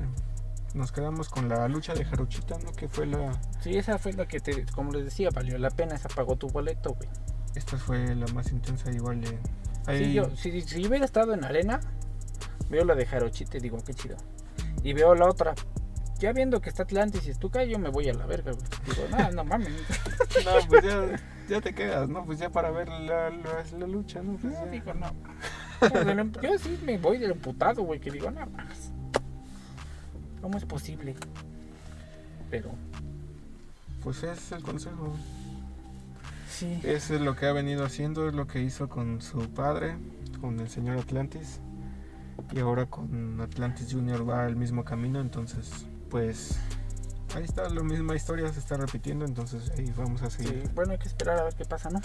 nos 0.74 0.92
quedamos 0.92 1.29
con 1.29 1.48
la 1.48 1.66
lucha 1.68 1.94
de 1.94 2.05
Jarochita, 2.05 2.59
¿no? 2.59 2.72
Que 2.72 2.88
fue 2.88 3.07
la. 3.07 3.33
Sí, 3.61 3.76
esa 3.76 3.98
fue 3.98 4.12
la 4.12 4.26
que 4.26 4.40
te, 4.40 4.64
como 4.66 4.92
les 4.92 5.05
decía, 5.05 5.31
valió 5.35 5.59
la 5.59 5.70
pena, 5.70 5.94
esa 5.94 6.09
pagó 6.09 6.37
tu 6.37 6.48
boleto, 6.48 6.94
güey. 6.94 7.09
Esta 7.55 7.76
fue 7.76 8.14
la 8.14 8.26
más 8.29 8.53
intensa, 8.53 8.90
igual 8.90 9.20
de. 9.20 9.38
Ahí, 9.87 10.05
Sí, 10.05 10.12
yo, 10.14 10.37
si, 10.37 10.61
si 10.61 10.87
hubiera 10.87 11.05
estado 11.05 11.33
en 11.35 11.44
arena, 11.44 11.81
veo 12.68 12.85
la 12.85 12.94
de 12.94 13.07
Jarochita 13.07 13.57
y 13.57 13.61
digo, 13.61 13.79
qué 13.85 13.94
chido. 13.94 14.16
Y 14.83 14.92
veo 14.92 15.14
la 15.14 15.26
otra. 15.26 15.55
Ya 16.20 16.33
viendo 16.33 16.61
que 16.61 16.68
está 16.68 16.83
Atlantis 16.83 17.26
y 17.26 17.33
Stuka, 17.33 17.64
yo 17.64 17.79
me 17.79 17.88
voy 17.88 18.09
a 18.11 18.12
la 18.14 18.26
verga, 18.26 18.53
güey. 18.53 18.64
Digo, 18.85 19.09
no, 19.11 19.31
no 19.33 19.44
mames. 19.44 19.68
No, 20.44 20.53
pues 20.68 20.85
ya, 20.85 21.18
ya 21.48 21.61
te 21.61 21.74
quedas, 21.74 22.09
¿no? 22.09 22.24
Pues 22.24 22.38
ya 22.38 22.50
para 22.50 22.70
ver 22.70 22.88
la, 22.88 23.31
la, 23.31 23.64
la 23.79 23.87
lucha, 23.87 24.22
¿no? 24.22 24.37
Pues 24.38 24.55
No, 24.55 24.64
ya. 24.64 24.70
digo, 24.70 24.94
no. 24.94 25.07
Yo 26.43 26.59
sí 26.59 26.79
me 26.85 26.99
voy 26.99 27.19
del 27.19 27.33
emputado, 27.33 27.83
güey, 27.83 28.01
que 28.01 28.11
digo, 28.11 28.31
no 28.31 28.40
mames. 28.47 28.93
¿Cómo 30.40 30.57
es 30.59 30.64
posible? 30.64 31.14
Pero, 32.51 32.71
Pues 34.03 34.23
es 34.23 34.53
el 34.53 34.62
consejo. 34.62 35.14
sí. 36.49 36.81
Eso 36.83 37.14
es 37.14 37.21
lo 37.21 37.37
que 37.37 37.47
ha 37.47 37.53
venido 37.53 37.85
haciendo, 37.85 38.29
es 38.29 38.35
lo 38.35 38.47
que 38.47 38.61
hizo 38.62 38.88
con 38.88 39.21
su 39.21 39.38
padre, 39.51 39.97
con 40.40 40.59
el 40.61 40.69
señor 40.69 40.99
Atlantis. 40.99 41.61
Y 42.53 42.59
ahora 42.61 42.87
con 42.87 43.40
Atlantis 43.40 43.93
Junior 43.93 44.29
va 44.29 44.47
el 44.47 44.57
mismo 44.57 44.83
camino, 44.85 45.21
entonces, 45.21 45.71
pues 46.09 46.59
ahí 47.37 47.45
está, 47.45 47.69
la 47.69 47.83
misma 47.83 48.16
historia 48.16 48.51
se 48.53 48.59
está 48.59 48.77
repitiendo, 48.79 49.25
entonces 49.27 49.71
ahí 49.79 49.93
vamos 49.97 50.23
a 50.23 50.31
sí. 50.31 50.45
seguir. 50.45 50.69
Bueno, 50.75 50.93
hay 50.93 50.99
que 50.99 51.09
esperar 51.09 51.38
a 51.38 51.45
ver 51.45 51.55
qué 51.55 51.64
pasa, 51.66 51.90
¿no? 51.90 52.01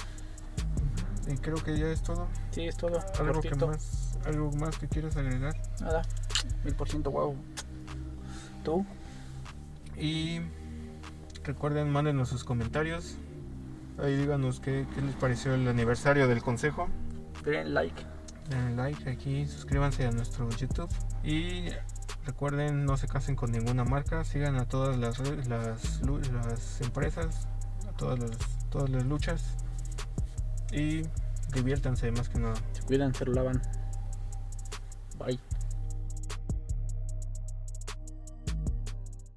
Y 1.27 1.37
creo 1.37 1.55
que 1.55 1.77
ya 1.77 1.87
es 1.87 2.01
todo. 2.03 2.27
Sí, 2.51 2.67
es 2.67 2.77
todo. 2.77 2.99
Algo 3.19 3.41
que 3.41 3.55
más, 3.55 4.17
algo 4.25 4.51
más 4.53 4.77
que 4.77 4.87
quieras 4.87 5.17
agregar. 5.17 5.55
Nada. 5.81 6.03
Mil 6.63 6.75
por 6.75 6.87
ciento, 6.89 7.11
wow. 7.11 7.35
¿Tú? 8.63 8.85
Y 9.97 10.41
recuerden, 11.43 11.89
mándenos 11.91 12.29
sus 12.29 12.43
comentarios. 12.43 13.17
Ahí 13.97 14.15
díganos 14.15 14.59
qué, 14.59 14.85
qué 14.93 15.01
les 15.01 15.15
pareció 15.15 15.53
el 15.53 15.67
aniversario 15.67 16.27
del 16.27 16.41
consejo. 16.41 16.89
Den 17.43 17.73
like. 17.73 18.15
Denle 18.49 18.75
like 18.75 19.09
aquí, 19.09 19.47
suscríbanse 19.47 20.05
a 20.05 20.11
nuestro 20.11 20.49
YouTube. 20.49 20.89
Y 21.23 21.69
recuerden, 22.25 22.85
no 22.85 22.97
se 22.97 23.07
casen 23.07 23.35
con 23.35 23.51
ninguna 23.51 23.83
marca. 23.83 24.23
Sigan 24.23 24.55
a 24.57 24.67
todas 24.67 24.97
las, 24.97 25.19
empresas, 26.81 27.47
a 27.87 27.91
todas 27.93 28.19
las, 28.19 28.37
todas 28.69 28.89
las 28.89 29.05
luchas. 29.05 29.64
Y 30.71 31.03
diviértanse 31.53 32.11
más 32.11 32.29
que 32.29 32.39
nada. 32.39 32.55
Se 32.73 32.81
cuidan, 32.83 33.13
se 33.13 33.25
lo 33.25 33.33
lavan. 33.33 33.61
Bye. 35.17 35.39